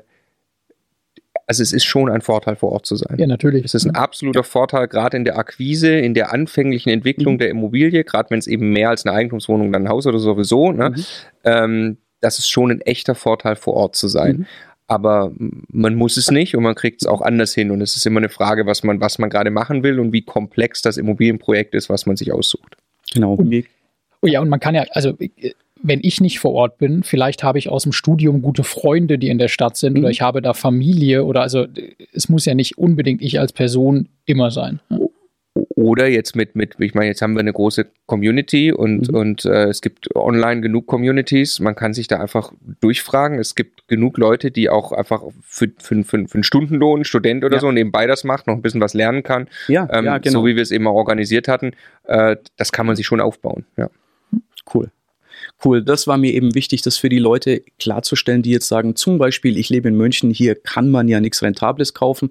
also 1.50 1.64
es 1.64 1.72
ist 1.72 1.84
schon 1.84 2.08
ein 2.08 2.20
Vorteil, 2.20 2.54
vor 2.54 2.70
Ort 2.70 2.86
zu 2.86 2.94
sein. 2.94 3.16
Ja, 3.18 3.26
natürlich. 3.26 3.64
Es 3.64 3.74
ist 3.74 3.84
ein 3.84 3.96
absoluter 3.96 4.44
Vorteil, 4.44 4.86
gerade 4.86 5.16
in 5.16 5.24
der 5.24 5.36
Akquise, 5.36 5.98
in 5.98 6.14
der 6.14 6.32
anfänglichen 6.32 6.90
Entwicklung 6.90 7.34
Mhm. 7.34 7.38
der 7.38 7.48
Immobilie, 7.50 8.04
gerade 8.04 8.30
wenn 8.30 8.38
es 8.38 8.46
eben 8.46 8.70
mehr 8.72 8.88
als 8.90 9.04
eine 9.04 9.16
Eigentumswohnung, 9.16 9.72
dann 9.72 9.82
ein 9.86 9.88
Haus 9.88 10.06
oder 10.06 10.20
sowieso. 10.20 10.70
Ne? 10.70 10.90
Mhm. 10.90 11.04
Ähm, 11.42 11.96
das 12.20 12.38
ist 12.38 12.48
schon 12.48 12.70
ein 12.70 12.80
echter 12.82 13.16
Vorteil, 13.16 13.56
vor 13.56 13.74
Ort 13.74 13.96
zu 13.96 14.06
sein. 14.06 14.36
Mhm. 14.36 14.46
Aber 14.86 15.32
man 15.72 15.96
muss 15.96 16.16
es 16.16 16.30
nicht 16.30 16.54
und 16.56 16.62
man 16.62 16.76
kriegt 16.76 17.02
es 17.02 17.08
auch 17.08 17.20
anders 17.20 17.52
hin. 17.52 17.72
Und 17.72 17.80
es 17.80 17.96
ist 17.96 18.06
immer 18.06 18.18
eine 18.20 18.28
Frage, 18.28 18.66
was 18.66 18.84
man, 18.84 19.00
was 19.00 19.18
man 19.18 19.28
gerade 19.28 19.50
machen 19.50 19.82
will 19.82 19.98
und 19.98 20.12
wie 20.12 20.22
komplex 20.22 20.82
das 20.82 20.98
Immobilienprojekt 20.98 21.74
ist, 21.74 21.88
was 21.90 22.06
man 22.06 22.16
sich 22.16 22.32
aussucht. 22.32 22.76
Genau. 23.12 23.34
Und- 23.34 23.64
Oh 24.22 24.26
ja, 24.28 24.40
und 24.40 24.50
man 24.50 24.60
kann 24.60 24.74
ja, 24.76 24.84
also 24.92 25.16
äh, 25.18 25.50
wenn 25.82 26.00
ich 26.02 26.20
nicht 26.20 26.38
vor 26.40 26.52
Ort 26.52 26.78
bin, 26.78 27.02
vielleicht 27.02 27.42
habe 27.42 27.58
ich 27.58 27.68
aus 27.68 27.84
dem 27.84 27.92
Studium 27.92 28.42
gute 28.42 28.64
Freunde, 28.64 29.18
die 29.18 29.28
in 29.28 29.38
der 29.38 29.48
Stadt 29.48 29.76
sind, 29.76 29.94
Mhm. 29.94 30.00
oder 30.00 30.10
ich 30.10 30.20
habe 30.22 30.42
da 30.42 30.52
Familie 30.54 31.24
oder 31.24 31.42
also 31.42 31.66
es 32.12 32.28
muss 32.28 32.44
ja 32.44 32.54
nicht 32.54 32.78
unbedingt 32.78 33.22
ich 33.22 33.38
als 33.40 33.52
Person 33.52 34.08
immer 34.26 34.50
sein. 34.50 34.80
Ja. 34.90 34.98
Oder 35.74 36.06
jetzt 36.08 36.36
mit, 36.36 36.54
mit, 36.54 36.76
ich 36.78 36.94
meine, 36.94 37.06
jetzt 37.08 37.22
haben 37.22 37.32
wir 37.34 37.40
eine 37.40 37.52
große 37.52 37.86
Community 38.06 38.70
und, 38.72 39.08
Mhm. 39.10 39.14
und 39.16 39.44
äh, 39.46 39.64
es 39.64 39.80
gibt 39.80 40.14
online 40.14 40.60
genug 40.60 40.86
Communities. 40.86 41.58
Man 41.58 41.74
kann 41.74 41.92
sich 41.94 42.06
da 42.06 42.20
einfach 42.20 42.52
durchfragen. 42.80 43.38
Es 43.38 43.54
gibt 43.54 43.88
genug 43.88 44.16
Leute, 44.18 44.50
die 44.50 44.68
auch 44.70 44.92
einfach 44.92 45.22
für, 45.42 45.68
für, 45.78 46.04
für, 46.04 46.28
für 46.28 46.34
einen 46.34 46.44
Stundenlohn, 46.44 47.04
Student 47.04 47.44
oder 47.44 47.56
Ja. 47.56 47.60
so, 47.60 47.72
nebenbei 47.72 48.06
das 48.06 48.22
macht, 48.24 48.46
noch 48.46 48.54
ein 48.54 48.62
bisschen 48.62 48.80
was 48.80 48.94
lernen 48.94 49.22
kann. 49.22 49.48
Ja, 49.68 49.88
Ähm, 49.90 50.04
ja, 50.04 50.18
genau. 50.18 50.40
So 50.40 50.46
wie 50.46 50.54
wir 50.54 50.62
es 50.62 50.70
eben 50.70 50.86
auch 50.86 50.94
organisiert 50.94 51.48
hatten. 51.48 51.72
Äh, 52.04 52.36
das 52.56 52.70
kann 52.72 52.86
man 52.86 52.94
sich 52.94 53.06
schon 53.06 53.20
aufbauen. 53.20 53.64
Ja. 53.76 53.88
Cool. 54.72 54.90
Cool, 55.64 55.82
das 55.82 56.06
war 56.06 56.16
mir 56.16 56.32
eben 56.32 56.54
wichtig, 56.54 56.82
das 56.82 56.96
für 56.96 57.08
die 57.08 57.18
Leute 57.18 57.62
klarzustellen, 57.78 58.42
die 58.42 58.50
jetzt 58.50 58.68
sagen, 58.68 58.96
zum 58.96 59.18
Beispiel, 59.18 59.58
ich 59.58 59.68
lebe 59.68 59.88
in 59.88 59.96
München, 59.96 60.30
hier 60.30 60.54
kann 60.54 60.90
man 60.90 61.08
ja 61.08 61.20
nichts 61.20 61.42
Rentables 61.42 61.94
kaufen, 61.94 62.30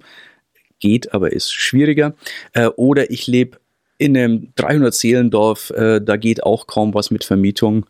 geht, 0.80 1.14
aber 1.14 1.32
ist 1.32 1.52
schwieriger. 1.52 2.14
Äh, 2.52 2.66
oder 2.66 3.10
ich 3.10 3.26
lebe 3.26 3.58
in 3.98 4.16
einem 4.16 4.52
300-Seelendorf, 4.56 5.70
äh, 5.70 6.00
da 6.00 6.16
geht 6.16 6.42
auch 6.42 6.66
kaum 6.66 6.94
was 6.94 7.10
mit 7.10 7.22
Vermietung. 7.22 7.86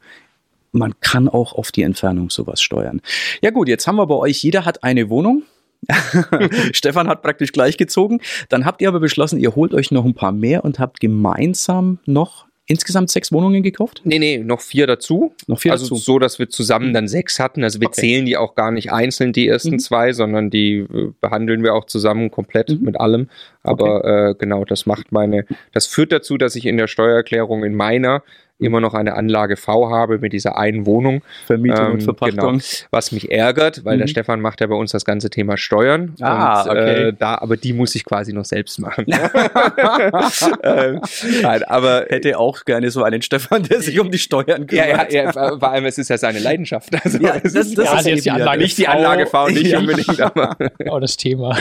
Man 0.72 0.98
kann 1.00 1.28
auch 1.28 1.52
auf 1.52 1.72
die 1.72 1.82
Entfernung 1.82 2.30
sowas 2.30 2.60
steuern. 2.60 3.00
Ja 3.42 3.50
gut, 3.50 3.68
jetzt 3.68 3.86
haben 3.86 3.96
wir 3.96 4.06
bei 4.06 4.16
euch, 4.16 4.42
jeder 4.42 4.64
hat 4.64 4.82
eine 4.82 5.08
Wohnung. 5.08 5.44
Stefan 6.72 7.08
hat 7.08 7.22
praktisch 7.22 7.52
gleich 7.52 7.76
gezogen. 7.76 8.20
Dann 8.48 8.66
habt 8.66 8.82
ihr 8.82 8.88
aber 8.88 9.00
beschlossen, 9.00 9.38
ihr 9.38 9.54
holt 9.54 9.72
euch 9.72 9.90
noch 9.90 10.04
ein 10.04 10.14
paar 10.14 10.32
mehr 10.32 10.64
und 10.64 10.78
habt 10.78 11.00
gemeinsam 11.00 11.98
noch 12.06 12.46
insgesamt 12.70 13.10
sechs 13.10 13.32
Wohnungen 13.32 13.62
gekauft? 13.62 14.00
Nee, 14.04 14.18
nee, 14.18 14.38
noch 14.38 14.60
vier 14.60 14.86
dazu. 14.86 15.34
Noch 15.46 15.58
vier 15.58 15.72
also 15.72 15.84
dazu. 15.86 15.96
so, 15.96 16.18
dass 16.18 16.38
wir 16.38 16.48
zusammen 16.48 16.94
dann 16.94 17.08
sechs 17.08 17.38
hatten. 17.40 17.64
Also 17.64 17.80
wir 17.80 17.88
Okay. 17.88 18.00
zählen 18.00 18.24
die 18.26 18.36
auch 18.36 18.54
gar 18.54 18.70
nicht 18.70 18.92
einzeln, 18.92 19.32
die 19.32 19.48
ersten 19.48 19.72
Mhm. 19.72 19.78
zwei, 19.80 20.12
sondern 20.12 20.50
die 20.50 20.78
äh, 20.78 21.12
behandeln 21.20 21.62
wir 21.62 21.74
auch 21.74 21.84
zusammen 21.86 22.30
komplett 22.30 22.70
Mhm. 22.70 22.78
mit 22.82 23.00
allem. 23.00 23.28
Aber 23.62 24.04
äh, 24.04 24.34
genau, 24.38 24.64
das 24.64 24.86
macht 24.86 25.12
meine, 25.12 25.44
das 25.72 25.86
führt 25.86 26.12
dazu, 26.12 26.38
dass 26.38 26.54
ich 26.56 26.64
in 26.64 26.76
der 26.76 26.86
Steuererklärung 26.86 27.64
in 27.64 27.74
meiner 27.74 28.18
Mhm. 28.18 28.22
Immer 28.60 28.80
noch 28.80 28.94
eine 28.94 29.14
Anlage 29.14 29.56
V 29.56 29.90
habe 29.90 30.18
mit 30.18 30.32
dieser 30.32 30.56
einen 30.58 30.86
Wohnung, 30.86 31.22
Vermietung 31.46 31.86
Ähm, 31.86 31.92
und 31.92 32.02
Verpachtung. 32.02 32.52
genau. 32.58 32.64
was 32.90 33.12
mich 33.12 33.30
ärgert, 33.30 33.84
weil 33.84 33.98
der 33.98 34.06
Mhm. 34.06 34.10
Stefan 34.10 34.40
macht 34.40 34.60
ja 34.60 34.66
bei 34.66 34.74
uns 34.74 34.92
das 34.92 35.04
ganze 35.04 35.30
Thema 35.30 35.56
Steuern. 35.56 36.14
Ah, 36.20 36.62
und, 36.62 36.70
okay. 36.70 37.08
äh, 37.08 37.12
da, 37.18 37.36
aber 37.36 37.56
die 37.56 37.72
muss 37.72 37.94
ich 37.94 38.04
quasi 38.04 38.32
noch 38.32 38.44
selbst 38.44 38.78
machen. 38.80 39.06
ähm, 40.62 41.00
nein, 41.42 41.62
aber 41.64 42.06
Hätte 42.08 42.38
auch 42.38 42.64
gerne 42.64 42.90
so 42.90 43.02
einen 43.02 43.22
Stefan, 43.22 43.62
der 43.62 43.80
sich 43.80 43.98
um 44.00 44.10
die 44.10 44.18
Steuern 44.18 44.66
ja, 44.70 44.86
ja, 44.86 45.04
kümmert. 45.04 45.12
ja, 45.12 45.32
vor 45.58 45.70
allem, 45.70 45.84
es 45.86 45.98
ist 45.98 46.08
ja 46.10 46.18
seine 46.18 46.38
Leidenschaft. 46.38 46.90
Also, 47.04 47.18
Ja, 47.18 47.38
das- 47.38 47.54
ist 47.54 47.78
das 47.78 47.84
Ja, 47.86 47.92
also 47.92 48.08
jetzt 48.10 48.24
die 48.24 48.28
ja 48.28 48.34
Anlage 48.34 48.62
nicht 48.62 48.78
die 48.78 48.88
Anlage 48.88 49.26
V, 49.26 49.48
nicht 49.48 49.66
Ja. 49.66 49.78
unbedingt, 49.78 50.20
aber. 50.20 50.56
Oh, 50.90 50.98
das 51.00 51.16
Thema. 51.16 51.56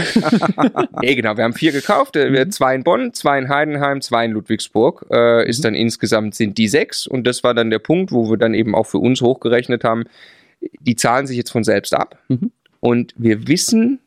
Nee, 1.01 1.15
genau, 1.15 1.37
wir 1.37 1.43
haben 1.43 1.53
vier 1.53 1.71
gekauft, 1.71 2.15
äh, 2.15 2.31
wir 2.33 2.49
zwei 2.49 2.75
in 2.75 2.83
Bonn, 2.83 3.13
zwei 3.13 3.37
in 3.39 3.49
Heidenheim, 3.49 4.01
zwei 4.01 4.25
in 4.25 4.31
Ludwigsburg. 4.31 5.05
Äh, 5.11 5.47
ist 5.49 5.63
dann 5.65 5.75
insgesamt 5.75 6.35
sind 6.35 6.57
die 6.57 6.67
sechs 6.67 6.88
und 7.07 7.25
das 7.25 7.43
war 7.43 7.53
dann 7.53 7.69
der 7.69 7.79
Punkt, 7.79 8.11
wo 8.11 8.29
wir 8.29 8.37
dann 8.37 8.53
eben 8.53 8.75
auch 8.75 8.85
für 8.87 8.99
uns 8.99 9.21
hochgerechnet 9.21 9.83
haben, 9.83 10.03
die 10.79 10.95
zahlen 10.95 11.27
sich 11.27 11.37
jetzt 11.37 11.51
von 11.51 11.63
selbst 11.63 11.93
ab. 11.93 12.17
Mhm. 12.27 12.51
und 12.79 13.13
wir 13.17 13.47
wissen, 13.47 13.99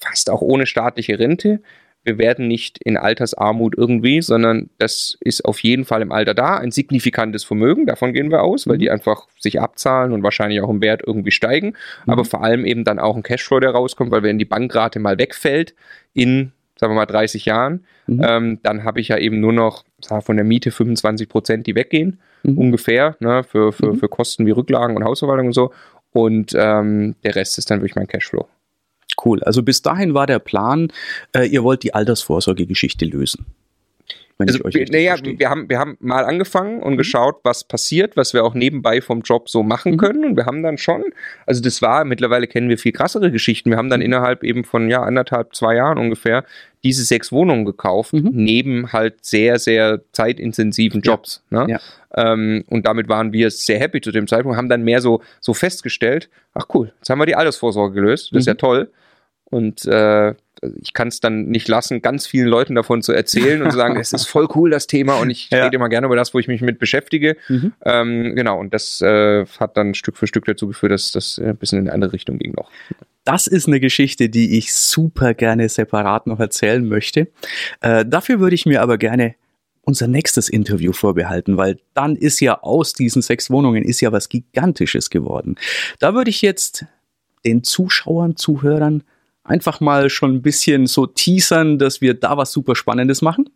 fast 0.00 0.30
auch 0.30 0.42
ohne 0.42 0.66
staatliche 0.66 1.18
Rente, 1.18 1.60
wir 2.04 2.18
werden 2.18 2.46
nicht 2.46 2.78
in 2.84 2.96
Altersarmut 2.96 3.74
irgendwie, 3.76 4.22
sondern 4.22 4.70
das 4.78 5.18
ist 5.20 5.44
auf 5.44 5.58
jeden 5.64 5.84
Fall 5.84 6.02
im 6.02 6.12
Alter 6.12 6.34
da, 6.34 6.56
ein 6.56 6.70
signifikantes 6.70 7.42
Vermögen, 7.42 7.84
davon 7.84 8.12
gehen 8.12 8.30
wir 8.30 8.42
aus, 8.42 8.68
weil 8.68 8.76
Mhm. 8.76 8.80
die 8.80 8.90
einfach 8.90 9.26
sich 9.40 9.60
abzahlen 9.60 10.12
und 10.12 10.22
wahrscheinlich 10.22 10.60
auch 10.60 10.70
im 10.70 10.80
Wert 10.82 11.02
irgendwie 11.04 11.32
steigen, 11.32 11.74
aber 12.06 12.24
vor 12.24 12.44
allem 12.44 12.64
eben 12.64 12.84
dann 12.84 13.00
auch 13.00 13.16
ein 13.16 13.24
Cashflow, 13.24 13.58
der 13.58 13.70
rauskommt, 13.72 14.12
weil 14.12 14.22
wenn 14.22 14.38
die 14.38 14.44
Bankrate 14.44 15.00
mal 15.00 15.18
wegfällt 15.18 15.74
in, 16.14 16.52
sagen 16.78 16.92
wir 16.92 16.96
mal, 16.96 17.06
30 17.06 17.44
Jahren, 17.46 17.84
Mhm. 18.06 18.22
ähm, 18.24 18.58
dann 18.62 18.84
habe 18.84 19.00
ich 19.00 19.08
ja 19.08 19.18
eben 19.18 19.40
nur 19.40 19.52
noch 19.52 19.84
von 20.22 20.36
der 20.36 20.44
Miete 20.44 20.70
25 20.70 21.28
Prozent, 21.28 21.66
die 21.66 21.74
weggehen, 21.74 22.20
Mhm. 22.42 22.58
ungefähr, 22.58 23.16
ne, 23.20 23.42
für, 23.44 23.72
für, 23.72 23.92
Mhm. 23.92 23.96
für 23.96 24.08
Kosten 24.08 24.46
wie 24.46 24.50
Rücklagen 24.52 24.96
und 24.96 25.04
Hausverwaltung 25.04 25.48
und 25.48 25.52
so. 25.54 25.72
Und 26.12 26.52
ähm, 26.56 27.14
der 27.24 27.34
Rest 27.34 27.58
ist 27.58 27.70
dann 27.70 27.80
wirklich 27.80 27.96
mein 27.96 28.06
Cashflow. 28.06 28.46
Cool. 29.24 29.42
Also 29.42 29.62
bis 29.62 29.82
dahin 29.82 30.14
war 30.14 30.26
der 30.26 30.38
Plan, 30.38 30.92
äh, 31.34 31.44
ihr 31.46 31.62
wollt 31.64 31.82
die 31.82 31.94
Altersvorsorgegeschichte 31.94 33.04
lösen. 33.06 33.46
Wenn 34.38 34.48
Also, 34.48 34.58
ich 34.58 34.64
euch 34.66 34.74
wir, 34.74 34.86
naja, 34.90 35.12
verstehe. 35.12 35.38
wir 35.38 35.48
haben, 35.48 35.68
wir 35.70 35.78
haben 35.78 35.96
mal 36.00 36.24
angefangen 36.24 36.82
und 36.82 36.98
geschaut, 36.98 37.36
was 37.42 37.64
passiert, 37.64 38.18
was 38.18 38.34
wir 38.34 38.44
auch 38.44 38.52
nebenbei 38.52 39.00
vom 39.00 39.22
Job 39.22 39.48
so 39.48 39.62
machen 39.62 39.92
Mhm. 39.92 39.96
können. 39.96 40.24
Und 40.26 40.36
wir 40.36 40.44
haben 40.44 40.62
dann 40.62 40.76
schon, 40.76 41.04
also 41.46 41.62
das 41.62 41.80
war, 41.80 42.04
mittlerweile 42.04 42.46
kennen 42.46 42.68
wir 42.68 42.76
viel 42.76 42.92
krassere 42.92 43.30
Geschichten. 43.30 43.70
Wir 43.70 43.78
haben 43.78 43.86
Mhm. 43.86 43.90
dann 43.90 44.02
innerhalb 44.02 44.44
eben 44.44 44.64
von 44.64 44.90
ja, 44.90 45.02
anderthalb, 45.02 45.54
zwei 45.56 45.76
Jahren 45.76 45.96
ungefähr 45.96 46.44
diese 46.84 47.02
sechs 47.04 47.32
Wohnungen 47.32 47.64
gekauft, 47.64 48.12
Mhm. 48.12 48.30
neben 48.34 48.92
halt 48.92 49.24
sehr, 49.24 49.58
sehr 49.58 50.02
zeitintensiven 50.12 51.00
Ja. 51.02 51.12
Jobs. 51.12 51.42
Ne? 51.48 51.66
Ja. 51.68 51.80
Ähm, 52.14 52.62
und 52.68 52.86
damit 52.86 53.08
waren 53.08 53.32
wir 53.32 53.50
sehr 53.50 53.78
happy 53.80 54.00
zu 54.02 54.12
dem 54.12 54.26
Zeitpunkt, 54.26 54.58
haben 54.58 54.68
dann 54.68 54.82
mehr 54.84 55.00
so, 55.00 55.22
so 55.40 55.54
festgestellt, 55.54 56.28
ach 56.54 56.66
cool, 56.74 56.92
jetzt 56.98 57.08
haben 57.08 57.18
wir 57.18 57.26
die 57.26 57.34
Altersvorsorge 57.36 57.94
gelöst, 57.94 58.30
das 58.32 58.40
ist 58.40 58.46
Mhm. 58.46 58.50
ja 58.50 58.54
toll. 58.54 58.90
Und 59.48 59.84
äh, 59.86 60.34
ich 60.80 60.92
kann 60.94 61.08
es 61.08 61.20
dann 61.20 61.46
nicht 61.46 61.68
lassen, 61.68 62.02
ganz 62.02 62.26
vielen 62.26 62.48
Leuten 62.48 62.74
davon 62.74 63.02
zu 63.02 63.12
erzählen 63.12 63.62
und 63.62 63.70
zu 63.70 63.76
sagen, 63.76 63.96
es 64.00 64.12
ist 64.12 64.26
voll 64.26 64.48
cool, 64.54 64.70
das 64.70 64.86
Thema, 64.86 65.16
und 65.16 65.30
ich 65.30 65.50
Ja. 65.50 65.64
rede 65.64 65.76
immer 65.76 65.88
gerne 65.88 66.06
über 66.06 66.16
das, 66.16 66.34
wo 66.34 66.38
ich 66.38 66.48
mich 66.48 66.60
mit 66.62 66.78
beschäftige. 66.78 67.36
Mhm. 67.48 67.72
Ähm, 67.84 68.32
genau, 68.34 68.58
und 68.58 68.72
das 68.74 69.00
äh, 69.00 69.44
hat 69.60 69.76
dann 69.76 69.94
Stück 69.94 70.16
für 70.16 70.26
Stück 70.26 70.44
dazu 70.46 70.66
geführt, 70.68 70.92
dass 70.92 71.12
das 71.12 71.38
äh, 71.38 71.48
ein 71.50 71.56
bisschen 71.56 71.78
in 71.80 71.84
eine 71.86 71.94
andere 71.94 72.12
Richtung 72.12 72.38
ging 72.38 72.52
noch. 72.52 72.70
Das 73.24 73.46
ist 73.46 73.66
eine 73.66 73.80
Geschichte, 73.80 74.28
die 74.28 74.56
ich 74.56 74.72
super 74.72 75.34
gerne 75.34 75.68
separat 75.68 76.26
noch 76.26 76.38
erzählen 76.40 76.86
möchte. 76.86 77.28
Äh, 77.80 78.04
dafür 78.06 78.38
würde 78.40 78.54
ich 78.54 78.66
mir 78.66 78.82
aber 78.82 78.98
gerne 78.98 79.34
unser 79.82 80.08
nächstes 80.08 80.48
Interview 80.48 80.92
vorbehalten, 80.92 81.56
weil 81.56 81.78
dann 81.94 82.16
ist 82.16 82.40
ja 82.40 82.60
aus 82.62 82.92
diesen 82.92 83.22
sechs 83.22 83.50
Wohnungen 83.50 83.84
ist 83.84 84.00
ja 84.00 84.10
was 84.10 84.28
Gigantisches 84.28 85.10
geworden. 85.10 85.56
Da 86.00 86.14
würde 86.14 86.30
ich 86.30 86.42
jetzt 86.42 86.86
den 87.44 87.62
Zuschauern, 87.62 88.36
Zuhörern 88.36 89.04
einfach 89.46 89.80
mal 89.80 90.10
schon 90.10 90.34
ein 90.34 90.42
bisschen 90.42 90.86
so 90.86 91.06
teasern, 91.06 91.78
dass 91.78 92.00
wir 92.00 92.14
da 92.14 92.36
was 92.36 92.52
super 92.52 92.74
Spannendes 92.74 93.22
machen. 93.22 93.48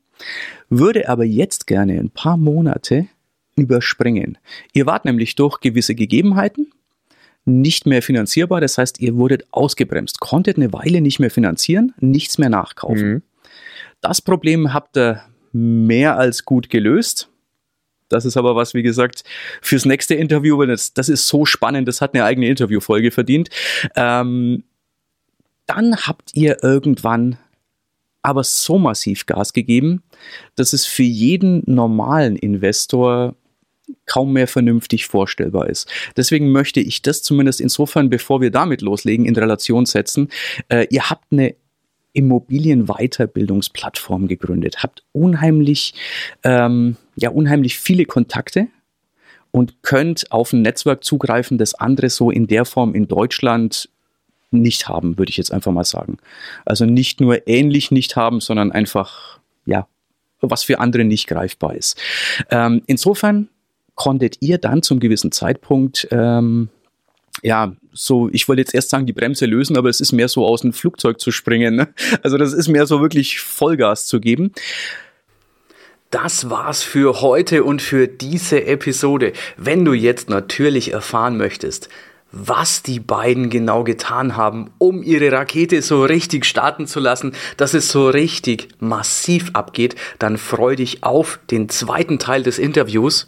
Würde 0.69 1.09
aber 1.09 1.25
jetzt 1.25 1.67
gerne 1.67 1.95
ein 1.95 2.11
paar 2.11 2.37
Monate 2.37 3.07
überspringen. 3.57 4.39
Ihr 4.73 4.87
wart 4.87 5.05
nämlich 5.05 5.35
durch 5.35 5.61
gewisse 5.61 5.95
Gegebenheiten 5.95 6.73
nicht 7.45 7.87
mehr 7.87 8.03
finanzierbar. 8.03 8.61
Das 8.61 8.79
heißt, 8.79 9.01
ihr 9.01 9.17
wurdet 9.17 9.45
ausgebremst, 9.51 10.21
konntet 10.21 10.57
eine 10.57 10.73
Weile 10.73 11.01
nicht 11.01 11.21
mehr 11.21 11.31
finanzieren, 11.31 11.95
nichts 12.01 12.39
mehr 12.39 12.51
nachkaufen. 12.51 13.09
Mhm. 13.09 13.23
Das 14.01 14.21
Problem 14.23 14.73
habt 14.73 14.97
ihr 14.97 15.23
mehr 15.53 16.17
als 16.17 16.45
gut 16.45 16.71
gelöst. 16.71 17.29
Das 18.09 18.25
ist 18.25 18.37
aber 18.37 18.57
was, 18.57 18.75
wie 18.75 18.83
gesagt, 18.83 19.25
fürs 19.63 19.85
nächste 19.85 20.15
Interview, 20.15 20.59
weil 20.59 20.67
das, 20.67 20.95
das 20.95 21.09
ist 21.09 21.29
so 21.29 21.47
spannend, 21.47 21.87
das 21.87 22.01
hat 22.01 22.13
eine 22.15 22.25
eigene 22.25 22.49
Interviewfolge 22.49 23.11
verdient. 23.11 23.51
Ähm, 23.95 24.65
dann 25.71 25.97
habt 25.97 26.31
ihr 26.35 26.63
irgendwann 26.63 27.39
aber 28.23 28.45
so 28.45 28.79
massiv 28.79 29.25
Gas 29.27 29.53
gegeben, 29.53 30.03
dass 30.57 30.73
es 30.73 30.85
für 30.85 31.05
jeden 31.05 31.63
normalen 31.67 32.35
Investor 32.37 33.37
kaum 34.07 34.33
mehr 34.33 34.49
vernünftig 34.49 35.07
vorstellbar 35.07 35.69
ist. 35.69 35.89
Deswegen 36.17 36.51
möchte 36.53 36.79
ich 36.81 37.03
das 37.03 37.23
zumindest 37.23 37.61
insofern, 37.61 38.09
bevor 38.11 38.41
wir 38.41 38.51
damit 38.51 38.83
loslegen, 38.83 39.27
in 39.27 39.37
Relation 39.37 39.87
setzen. 39.87 40.29
Äh, 40.69 40.89
ihr 40.91 41.09
habt 41.09 41.31
eine 41.33 41.55
Immobilienweiterbildungsplattform 42.13 44.27
gegründet, 44.27 44.83
habt 44.83 45.05
unheimlich, 45.13 45.95
ähm, 46.43 46.97
ja, 47.15 47.31
unheimlich 47.31 47.79
viele 47.79 48.05
Kontakte 48.05 48.67
und 49.53 49.83
könnt 49.83 50.33
auf 50.33 50.53
ein 50.53 50.63
Netzwerk 50.63 51.05
zugreifen, 51.05 51.59
das 51.59 51.75
andere 51.75 52.11
so 52.11 52.33
in 52.33 52.49
der 52.49 52.65
Form 52.65 52.95
in 52.95 53.07
Deutschland 53.09 53.89
nicht 54.51 54.89
haben, 54.89 55.19
würde 55.19 55.31
ich 55.31 55.37
jetzt 55.37 55.53
einfach 55.53 55.73
mal 55.73 55.85
sagen. 55.85 56.19
Also 56.65 56.85
nicht 56.85 57.21
nur 57.21 57.47
ähnlich 57.47 57.91
nicht 57.91 58.17
haben, 58.17 58.41
sondern 58.41 58.73
einfach, 58.73 59.39
ja, 59.67 59.87
was 60.41 60.65
für 60.65 60.81
andere 60.81 61.05
nicht 61.05 61.27
greifbar 61.29 61.75
ist. 61.75 61.99
Ähm, 62.51 62.83
insofern 62.87 63.49
konntet 63.95 64.39
ihr 64.41 64.59
dann 64.59 64.83
zum 64.83 64.99
gewissen 65.01 65.33
Zeitpunkt, 65.33 66.09
ähm, 66.11 66.69
ja, 67.43 67.73
so, 67.93 68.29
ich 68.33 68.49
wollte 68.49 68.61
jetzt 68.61 68.75
erst 68.75 68.91
sagen, 68.91 69.07
die 69.07 69.13
Bremse 69.13 69.47
lösen, 69.47 69.77
aber 69.77 69.89
es 69.89 70.01
ist 70.01 70.13
mehr 70.13 70.29
so 70.29 70.45
aus 70.45 70.63
dem 70.63 70.73
Flugzeug 70.73 71.21
zu 71.21 71.31
springen. 71.31 71.77
Ne? 71.77 71.89
Also 72.23 72.37
das 72.39 72.53
ist 72.53 72.69
mehr 72.69 72.87
so 72.87 73.01
wirklich 73.01 73.41
Vollgas 73.41 74.07
zu 74.07 74.21
geben. 74.21 74.53
Das 76.11 76.51
war's 76.51 76.83
für 76.83 77.21
heute 77.21 77.63
und 77.63 77.83
für 77.83 78.09
diese 78.09 78.65
Episode. 78.65 79.33
Wenn 79.57 79.85
du 79.85 79.93
jetzt 79.93 80.29
natürlich 80.29 80.93
erfahren 80.93 81.37
möchtest, 81.37 81.89
was 82.33 82.83
die 82.83 83.01
beiden 83.01 83.51
genau 83.51 83.85
getan 83.85 84.37
haben, 84.37 84.71
um 84.79 85.03
ihre 85.03 85.33
Rakete 85.33 85.83
so 85.83 86.05
richtig 86.05 86.45
starten 86.45 86.87
zu 86.87 87.01
lassen, 87.01 87.33
dass 87.57 87.75
es 87.75 87.89
so 87.89 88.09
richtig 88.09 88.69
massiv 88.79 89.51
abgeht, 89.53 89.97
dann 90.19 90.39
freu 90.39 90.77
dich 90.77 91.03
auf 91.03 91.41
den 91.51 91.69
zweiten 91.69 92.19
Teil 92.19 92.43
des 92.43 92.59
Interviews 92.59 93.27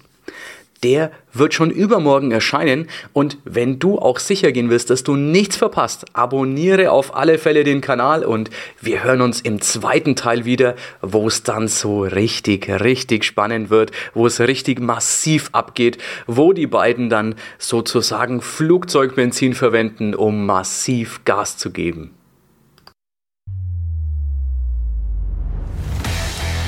der 0.83 1.13
wird 1.33 1.55
schon 1.55 1.71
übermorgen 1.71 2.31
erscheinen. 2.31 2.89
Und 3.13 3.39
wenn 3.45 3.79
du 3.79 3.99
auch 3.99 4.19
sicher 4.19 4.53
gehen 4.53 4.71
willst, 4.71 4.91
dass 4.91 5.05
du 5.05 5.17
nichts 5.17 5.57
verpasst, 5.57 6.05
abonniere 6.13 6.91
auf 6.91 7.17
alle 7.17 7.39
Fälle 7.39 7.65
den 7.65 7.81
Kanal 7.81 8.25
und 8.25 8.51
wir 8.81 9.05
hören 9.05 9.21
uns 9.21 9.41
im 9.41 9.61
zweiten 9.61 10.17
Teil 10.17 10.45
wieder, 10.45 10.75
wo 11.01 11.27
es 11.27 11.43
dann 11.43 11.69
so 11.69 12.03
richtig, 12.03 12.69
richtig 12.69 13.25
spannend 13.25 13.71
wird, 13.71 13.93
wo 14.15 14.27
es 14.27 14.41
richtig 14.41 14.81
massiv 14.81 15.51
abgeht, 15.53 15.99
wo 16.27 16.53
die 16.53 16.67
beiden 16.67 17.09
dann 17.09 17.35
sozusagen 17.59 18.41
Flugzeugbenzin 18.41 19.55
verwenden, 19.55 20.15
um 20.15 20.47
massiv 20.47 21.25
Gas 21.25 21.57
zu 21.57 21.71
geben. 21.71 22.11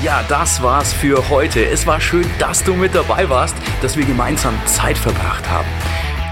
Ja, 0.03 0.23
das 0.27 0.61
war's 0.61 0.91
für 0.93 1.29
heute. 1.29 1.65
Es 1.65 1.87
war 1.87 2.01
schön, 2.01 2.29
dass 2.37 2.61
du 2.63 2.73
mit 2.73 2.93
dabei 2.93 3.29
warst, 3.29 3.55
dass 3.81 3.95
wir 3.95 4.03
gemeinsam 4.05 4.53
Zeit 4.65 4.97
verbracht 4.97 5.49
haben. 5.49 5.69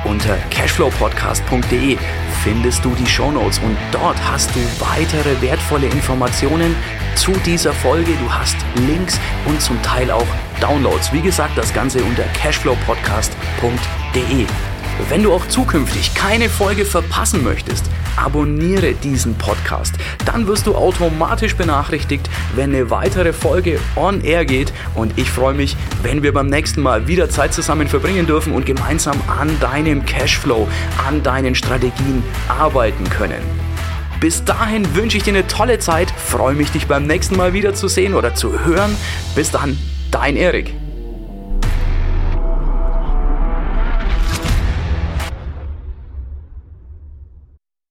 Unter 0.03 0.35
cashflowpodcast.de 0.49 1.97
findest 2.43 2.83
du 2.83 2.93
die 2.93 3.07
Shownotes 3.07 3.59
und 3.59 3.77
dort 3.93 4.17
hast 4.29 4.53
du 4.53 4.59
weitere 4.79 5.39
wertvolle 5.41 5.87
Informationen 5.87 6.75
zu 7.15 7.31
dieser 7.45 7.71
Folge. 7.71 8.11
Du 8.21 8.33
hast 8.33 8.57
Links 8.85 9.17
und 9.45 9.61
zum 9.61 9.81
Teil 9.81 10.11
auch 10.11 10.27
Downloads. 10.59 11.13
Wie 11.13 11.21
gesagt, 11.21 11.57
das 11.57 11.73
Ganze 11.73 12.03
unter 12.03 12.23
cashflowpodcast.de. 12.33 14.45
Wenn 15.09 15.23
du 15.23 15.33
auch 15.33 15.47
zukünftig 15.47 16.13
keine 16.13 16.49
Folge 16.49 16.85
verpassen 16.85 17.43
möchtest, 17.43 17.85
abonniere 18.15 18.93
diesen 18.93 19.35
Podcast. 19.35 19.95
Dann 20.25 20.47
wirst 20.47 20.67
du 20.67 20.75
automatisch 20.75 21.55
benachrichtigt, 21.55 22.29
wenn 22.55 22.73
eine 22.73 22.89
weitere 22.89 23.33
Folge 23.33 23.79
on 23.95 24.21
air 24.21 24.45
geht. 24.45 24.71
Und 24.95 25.17
ich 25.17 25.29
freue 25.31 25.55
mich, 25.55 25.75
wenn 26.03 26.23
wir 26.23 26.33
beim 26.33 26.47
nächsten 26.47 26.81
Mal 26.81 27.07
wieder 27.07 27.29
Zeit 27.29 27.53
zusammen 27.53 27.87
verbringen 27.87 28.27
dürfen 28.27 28.53
und 28.53 28.65
gemeinsam 28.65 29.19
an 29.27 29.59
deinem 29.59 30.05
Cashflow, 30.05 30.67
an 31.07 31.23
deinen 31.23 31.55
Strategien 31.55 32.23
arbeiten 32.47 33.09
können. 33.09 33.41
Bis 34.19 34.45
dahin 34.45 34.95
wünsche 34.95 35.17
ich 35.17 35.23
dir 35.23 35.33
eine 35.33 35.47
tolle 35.47 35.79
Zeit, 35.79 36.11
freue 36.11 36.55
mich, 36.55 36.71
dich 36.71 36.87
beim 36.87 37.05
nächsten 37.07 37.35
Mal 37.35 37.53
wieder 37.53 37.73
zu 37.73 37.87
sehen 37.87 38.13
oder 38.13 38.35
zu 38.35 38.63
hören. 38.63 38.95
Bis 39.35 39.51
dann, 39.51 39.77
dein 40.11 40.37
Erik. 40.37 40.82